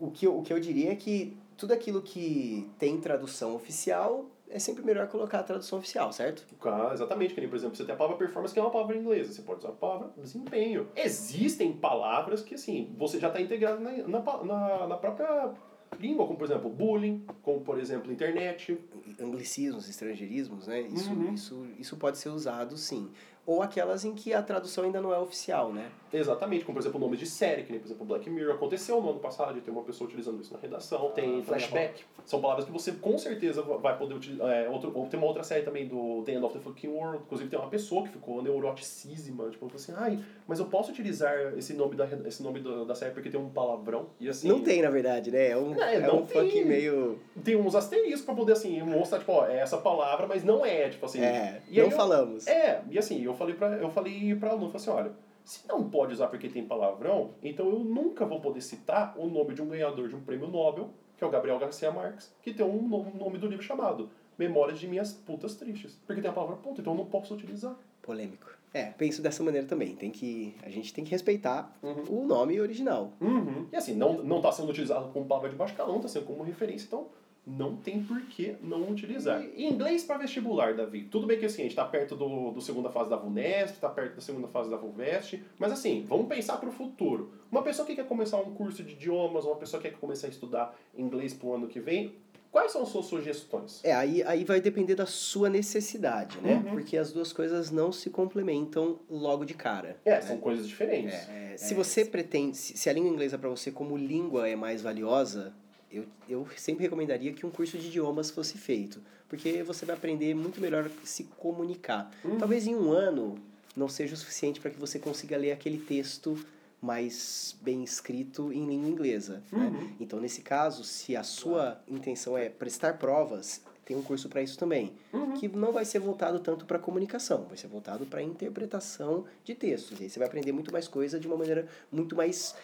[0.00, 4.24] o, que eu, o que eu diria é que tudo aquilo que tem tradução oficial
[4.48, 6.42] é sempre melhor colocar a tradução oficial, certo?
[6.64, 8.96] Ah, exatamente, que nem, por exemplo, você tem a palavra performance, que é uma palavra
[8.96, 10.88] inglesa, você pode usar a palavra desempenho.
[10.96, 15.52] Existem palavras que, assim, você já está integrado na, na, na própria
[15.98, 18.78] língua, como, por exemplo, bullying, como, por exemplo, internet.
[19.20, 20.80] Anglicismos, estrangeirismos, né?
[20.82, 21.34] Isso, Uhum.
[21.34, 23.10] isso, isso pode ser usado sim.
[23.46, 25.90] Ou aquelas em que a tradução ainda não é oficial, né?
[26.12, 28.54] Exatamente, como, por exemplo, nomes de série, que nem, por exemplo, Black Mirror.
[28.54, 31.10] Aconteceu no ano passado de ter uma pessoa utilizando isso na redação.
[31.12, 32.04] Tem Ah, flashback.
[32.26, 34.48] São palavras que você, com certeza, vai poder utilizar.
[34.50, 37.22] É, outro, ou tem uma outra série também do The End of the Fucking World.
[37.24, 39.48] Inclusive, tem uma pessoa que ficou neuroticíssima.
[39.50, 43.12] Tipo, assim, ai, mas eu posso utilizar esse nome da, esse nome do- da série
[43.12, 44.06] porque tem um palavrão?
[44.18, 44.48] E assim...
[44.48, 45.48] Não tem, na verdade, né?
[45.50, 47.18] É um, É, é, um funk meio.
[47.44, 50.88] tem uns asteriscos pra poder, assim, mostrar, tipo, ó, é essa palavra, mas não é,
[50.88, 51.20] tipo assim.
[51.22, 52.46] É, E não eu- falamos.
[52.46, 55.12] É, e assim, eu falei pra, eu falei pra aluno, falei assim, olha,
[55.44, 59.54] se não pode usar porque tem palavrão, então eu nunca vou poder citar o nome
[59.54, 62.64] de um ganhador de um prêmio Nobel, que é o Gabriel Garcia Marques, que tem
[62.64, 65.98] um no- nome do livro chamado Memórias de Minhas Putas Tristes.
[66.06, 67.76] Porque tem a palavra puta, então eu não posso utilizar.
[68.02, 68.48] Polêmico.
[68.72, 69.94] É, penso dessa maneira também.
[69.96, 72.04] Tem que, a gente tem que respeitar Uhum.
[72.22, 73.12] o nome original.
[73.20, 73.66] Uhum.
[73.72, 76.42] E assim, não, não tá sendo utilizado como palavra de baixo calão, tá sendo como
[76.42, 77.08] referência, então
[77.46, 79.42] não tem por que não utilizar.
[79.56, 81.04] E inglês para vestibular, Davi.
[81.04, 83.88] Tudo bem que assim, a gente tá perto do, do segunda fase da VUNESP, tá
[83.88, 87.32] perto da segunda fase da VUVEST, mas assim, vamos pensar pro futuro.
[87.50, 90.30] Uma pessoa que quer começar um curso de idiomas, uma pessoa que quer começar a
[90.30, 92.14] estudar inglês pro ano que vem,
[92.50, 93.80] quais são as suas sugestões?
[93.84, 96.54] É, aí, aí vai depender da sua necessidade, né?
[96.54, 96.72] Uhum.
[96.72, 99.96] Porque as duas coisas não se complementam logo de cara.
[100.04, 101.14] É, são coisas diferentes.
[101.28, 104.82] É, se você pretende, se se a língua inglesa para você como língua é mais
[104.82, 105.54] valiosa,
[105.90, 110.34] eu, eu sempre recomendaria que um curso de idiomas fosse feito, porque você vai aprender
[110.34, 112.10] muito melhor se comunicar.
[112.24, 112.38] Uhum.
[112.38, 113.36] Talvez em um ano
[113.76, 116.38] não seja o suficiente para que você consiga ler aquele texto
[116.82, 119.42] mais bem escrito em língua inglesa.
[119.52, 119.66] Né?
[119.66, 119.92] Uhum.
[120.00, 124.56] Então, nesse caso, se a sua intenção é prestar provas, tem um curso para isso
[124.56, 125.32] também, Uhum.
[125.32, 130.00] que não vai ser voltado tanto para comunicação, vai ser voltado para interpretação de textos.
[130.00, 132.54] E aí você vai aprender muito mais coisa de uma maneira muito mais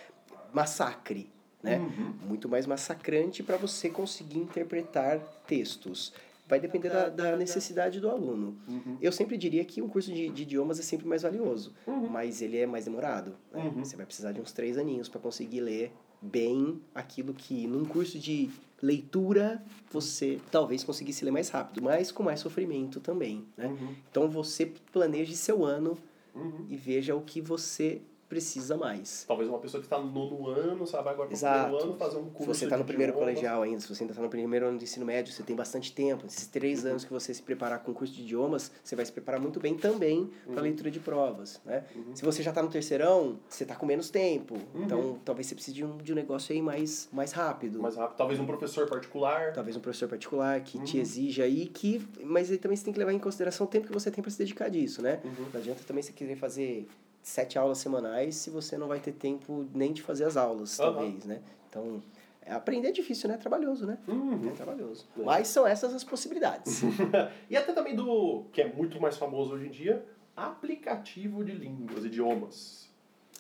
[0.53, 1.29] massacre,
[1.67, 1.79] né?
[1.79, 2.29] Uhum.
[2.29, 6.13] Muito mais massacrante para você conseguir interpretar textos.
[6.49, 8.57] vai depender da, da necessidade do aluno.
[8.69, 8.97] Uhum.
[9.03, 12.09] Eu sempre diria que um curso de, de idiomas é sempre mais valioso, Uhum.
[12.09, 13.35] mas ele é mais demorado.
[13.53, 13.65] né?
[13.65, 13.85] Uhum.
[13.85, 15.93] Você vai precisar de uns três aninhos para conseguir ler
[16.23, 18.49] bem aquilo que num curso de
[18.81, 19.61] leitura
[19.91, 23.67] você talvez conseguisse ler mais rápido, mas com mais sofrimento também, né?
[23.67, 23.95] Uhum.
[24.11, 25.99] Então você planeje seu ano
[26.35, 26.67] Uhum.
[26.69, 29.25] e veja o que você precisa mais.
[29.27, 32.17] Talvez uma pessoa que está no nono ano, sabe, agora para o primeiro ano fazer
[32.19, 33.31] um Se curso você está no primeiro idiomas.
[33.35, 35.93] colegial ainda, se você ainda está no primeiro ano de ensino médio, você tem bastante
[35.93, 36.27] tempo.
[36.27, 36.91] Esses três Uhum.
[36.91, 39.75] anos que você se preparar com curso de idiomas, você vai se preparar muito bem
[39.77, 40.59] também para Uhum.
[40.59, 41.61] a leitura de provas.
[41.65, 41.85] Né?
[41.95, 42.17] Uhum.
[42.17, 44.55] Se você já está no terceirão, você está com menos tempo.
[44.75, 44.85] Uhum.
[44.85, 47.81] Então, talvez você precise de um, de um negócio aí mais, mais rápido.
[47.81, 48.17] Mais rápido.
[48.17, 49.53] Talvez um professor particular.
[49.53, 51.03] Talvez um professor particular que te Uhum.
[51.03, 53.93] exija aí, que, mas aí também você tem que levar em consideração o tempo que
[53.93, 55.21] você tem para se dedicar disso, né?
[55.25, 55.47] Uhum.
[55.53, 56.89] Não adianta também você querer fazer
[57.27, 60.93] sete aulas semanais se você não vai ter tempo nem de fazer as aulas, Aham.
[60.93, 61.43] talvez, né?
[61.69, 62.01] Então,
[62.41, 63.35] é, aprender é difícil, né?
[63.35, 63.99] É trabalhoso, né?
[64.07, 64.49] Uhum.
[64.49, 65.09] É trabalhoso.
[65.19, 65.23] É.
[65.23, 66.83] Mas são essas as possibilidades.
[67.51, 70.07] E até também do, que é muito mais famoso hoje em dia,
[70.37, 72.89] aplicativo de línguas, idiomas.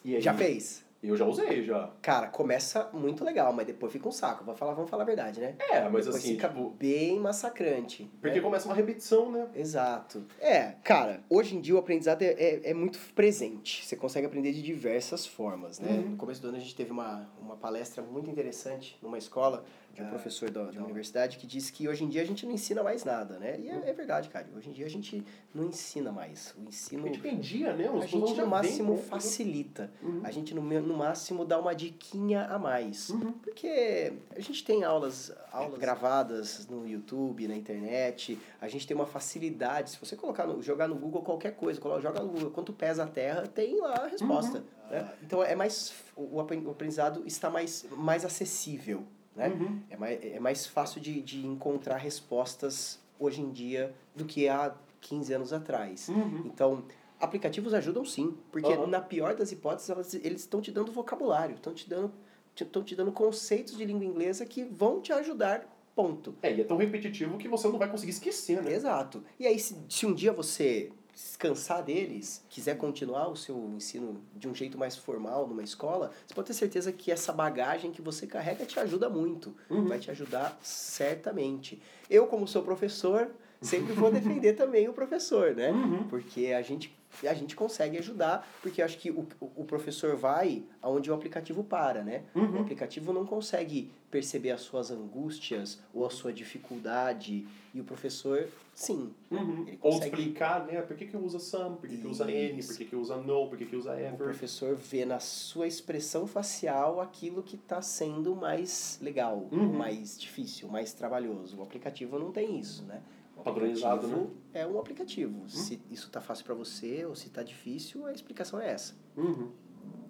[0.04, 0.84] E já fez?
[1.02, 1.90] Eu já usei, já.
[2.02, 4.44] Cara, começa muito legal, mas depois fica um saco.
[4.44, 5.54] Vamos falar, vamos falar a verdade, né?
[5.58, 8.10] É, mas depois assim, fica tipo, bem massacrante.
[8.20, 8.42] porque né?
[8.42, 9.46] começa uma repetição, né?
[9.54, 10.24] Exato.
[10.40, 13.84] É, cara, hoje em dia o aprendizado é, é, é muito presente.
[13.84, 15.90] Você consegue aprender de diversas formas, né?
[15.90, 16.10] Uhum.
[16.10, 19.64] No começo do ano a gente teve uma, uma palestra muito interessante numa escola
[19.96, 22.44] de um Ah, professor da, da universidade que disse que hoje em dia a gente
[22.44, 23.58] não ensina mais nada, né?
[23.58, 24.46] E é, é verdade, cara.
[24.54, 25.24] Hoje em dia a gente
[25.54, 26.54] não ensina mais.
[26.58, 27.04] O ensino...
[27.04, 27.90] A gente vendia, né?
[27.90, 29.02] Os A gente no máximo né?
[29.02, 29.90] facilita.
[30.02, 30.20] Uhum.
[30.22, 33.08] A gente no, no máximo dá uma diquinha a mais.
[33.08, 33.32] Uhum.
[33.32, 39.06] Porque a gente tem aulas, aulas gravadas no YouTube, na internet, a gente tem uma
[39.06, 39.90] facilidade.
[39.90, 43.04] Se você colocar no, jogar no Google qualquer coisa, coloca, joga no Google quanto pesa
[43.04, 44.62] a Terra, tem lá a resposta.
[44.90, 45.10] né?
[45.22, 45.94] Então é mais.
[46.14, 49.04] O o aprendizado está mais, mais acessível.
[49.36, 49.48] Né?
[49.48, 49.80] Uhum.
[49.90, 54.74] É, mais, é mais fácil de, de encontrar respostas hoje em dia do que há
[55.00, 56.08] 15 anos atrás.
[56.08, 56.42] Uhum.
[56.46, 56.84] Então,
[57.20, 58.86] aplicativos ajudam sim, porque Aham.
[58.86, 62.12] na pior das hipóteses, elas- eles estão te dando vocabulário, estão te dando
[62.58, 66.34] estão te dando conceitos de língua inglesa que vão te ajudar, ponto.
[66.40, 68.72] É, e é tão repetitivo que você não vai conseguir esquecer, né?
[68.72, 69.22] Exato.
[69.38, 74.20] E aí, se, se um dia você se cansar deles, quiser continuar o seu ensino
[74.34, 78.02] de um jeito mais formal numa escola, você pode ter certeza que essa bagagem que
[78.02, 79.56] você carrega te ajuda muito.
[79.70, 79.86] Uhum.
[79.86, 81.80] Vai te ajudar certamente.
[82.10, 83.30] Eu, como sou professor,
[83.62, 85.70] sempre vou defender também o professor, né?
[85.70, 86.06] Uhum.
[86.06, 86.94] Porque a gente,
[87.24, 91.62] a gente consegue ajudar, porque eu acho que o, o professor vai aonde o aplicativo
[91.62, 92.24] para, né?
[92.34, 92.60] O Uhum.
[92.62, 99.12] aplicativo não consegue perceber as suas angústias ou a sua dificuldade, e o professor, sim.
[99.30, 99.64] Uhum.
[99.66, 100.80] Ele Ou consegue- explicar, né?
[100.80, 103.48] Por que, que usa some, por que, que usa N, por que, que usa no,
[103.48, 104.16] por que, que usa O ever.
[104.16, 109.72] professor vê na sua expressão facial aquilo que está sendo mais legal, Uhum.
[109.74, 111.58] mais difícil, mais trabalhoso.
[111.58, 113.02] O aplicativo não tem isso, né?
[113.36, 115.48] O Padronizado, aplicativo É um aplicativo.
[115.48, 118.94] Se isso tá fácil para você ou se tá difícil, a explicação é essa.
[119.16, 119.50] Uhum.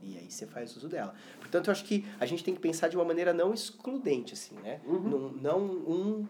[0.03, 1.15] E aí você faz uso dela.
[1.41, 4.55] Portanto, eu acho que a gente tem que pensar de uma maneira não excludente, assim,
[4.63, 4.81] né?
[4.87, 5.01] Uhum.
[5.01, 6.27] Não, não um,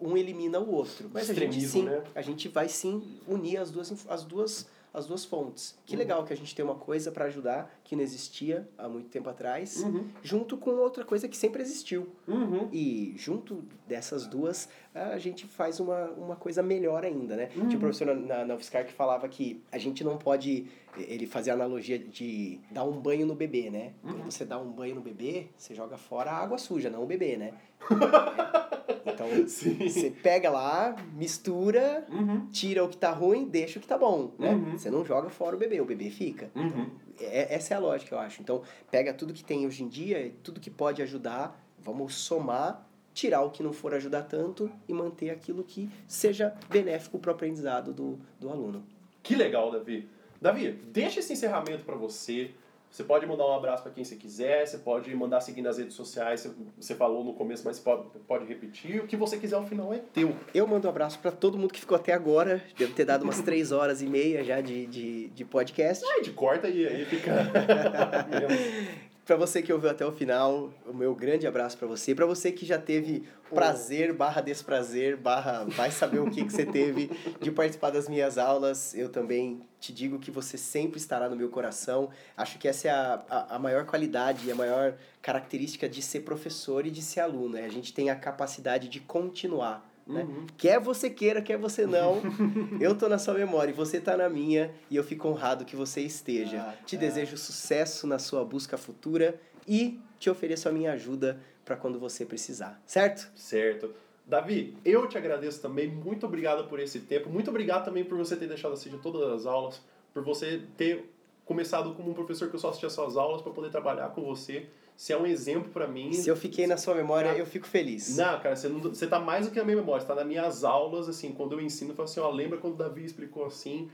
[0.00, 1.10] um elimina o outro.
[1.12, 2.02] Mas a gente sim, né?
[2.14, 5.78] a gente vai sim unir as duas, as duas, as duas fontes.
[5.84, 5.98] Que Uhum.
[5.98, 9.28] legal que a gente tem uma coisa para ajudar que não existia há muito tempo
[9.28, 10.08] atrás, Uhum.
[10.22, 12.08] junto com outra coisa que sempre existiu.
[12.26, 12.68] Uhum.
[12.72, 17.48] E junto dessas duas, a gente faz uma, uma coisa melhor ainda, né?
[17.56, 17.68] Uhum.
[17.68, 20.66] Tinha um professor na, na, UFSCar que falava que a gente não pode.
[20.96, 23.94] Ele fazia a analogia de dar um banho no bebê, né?
[24.04, 24.12] Uhum.
[24.12, 27.06] Quando você dá um banho no bebê, você joga fora a água suja, não o
[27.06, 27.54] bebê, né?
[29.04, 29.88] Então, Sim.
[29.88, 32.46] você pega lá, mistura, Uhum.
[32.52, 34.52] tira o que tá ruim, deixa o que tá bom, né?
[34.52, 34.78] Uhum.
[34.78, 36.50] Você não joga fora o bebê, o bebê fica.
[36.54, 36.88] Uhum.
[37.20, 38.40] É, essa é a lógica, eu acho.
[38.40, 43.42] Então, pega tudo que tem hoje em dia, tudo que pode ajudar, vamos somar, tirar
[43.42, 47.92] o que não for ajudar tanto e manter aquilo que seja benéfico para o aprendizado
[47.92, 48.84] do, do aluno.
[49.22, 50.08] Que legal, Davi.
[50.40, 52.50] Davi, deixa esse encerramento para você.
[52.90, 55.94] Você pode mandar um abraço para quem você quiser, você pode mandar seguir nas redes
[55.94, 56.46] sociais,
[56.78, 59.00] você- falou no começo, mas pode, pode repetir.
[59.00, 60.36] O que você quiser ao final é teu.
[60.54, 62.62] Eu mando um abraço para todo mundo que ficou até agora.
[62.76, 66.04] Deve ter dado umas três horas e meia já de, de, de podcast.
[66.04, 67.32] A gente corta e aí fica.
[69.24, 72.12] Para você que ouviu até o final, o meu grande abraço para você.
[72.12, 76.66] Para você que já teve prazer barra desprazer barra vai saber o que, que você
[76.66, 77.08] teve
[77.40, 81.50] de participar das minhas aulas, eu também te digo que você sempre estará no meu
[81.50, 82.10] coração.
[82.36, 86.20] Acho que essa é a, a, a maior qualidade e a maior característica de ser
[86.20, 87.56] professor e de ser aluno.
[87.56, 89.88] É a gente tem a capacidade de continuar.
[90.06, 90.22] Né?
[90.22, 90.46] Uhum.
[90.56, 92.20] Quer você queira, quer você não,
[92.80, 95.76] eu tô na sua memória e você tá na minha e eu fico honrado que
[95.76, 96.60] você esteja.
[96.60, 97.00] Ah, Te tá.
[97.00, 102.26] desejo sucesso na sua busca futura e te ofereço a minha ajuda para quando você
[102.26, 103.30] precisar, certo?
[103.36, 103.94] Certo.
[104.26, 105.88] Davi, eu te agradeço também.
[105.88, 107.28] Muito obrigado por esse tempo.
[107.28, 109.80] Muito obrigado também por você ter deixado assistir todas as aulas,
[110.12, 111.12] por você ter
[111.44, 114.66] começado como um professor que eu só assistia suas aulas para poder trabalhar com você.
[114.96, 116.12] Você é um exemplo para mim.
[116.12, 118.16] Se eu fiquei na sua memória, eu fico feliz.
[118.16, 120.00] Não, cara, você, não, você tá mais do que na minha memória.
[120.00, 122.74] Você tá nas minhas aulas, assim, quando eu ensino, eu falo assim, ó, lembra quando
[122.74, 123.90] o Davi explicou assim?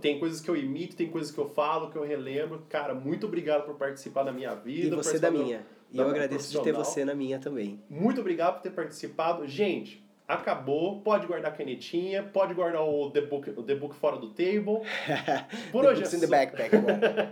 [0.00, 2.64] Tem coisas que eu imito, tem coisas que eu falo, que eu relembro.
[2.68, 4.88] Cara, muito obrigado por participar da minha vida.
[4.88, 5.64] E você da minha.
[5.92, 7.80] E eu agradeço de ter você na minha também.
[7.88, 9.46] Muito obrigado por ter participado.
[9.46, 11.00] Gente, acabou.
[11.00, 14.80] Pode guardar a canetinha, pode guardar o The Book, o the book fora do table.
[15.70, 16.18] Por hoje é só.
[16.18, 16.74] the backpack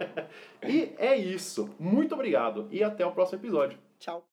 [0.67, 1.75] e é isso.
[1.79, 3.79] Muito obrigado e até o próximo episódio.
[3.99, 4.23] Tchau.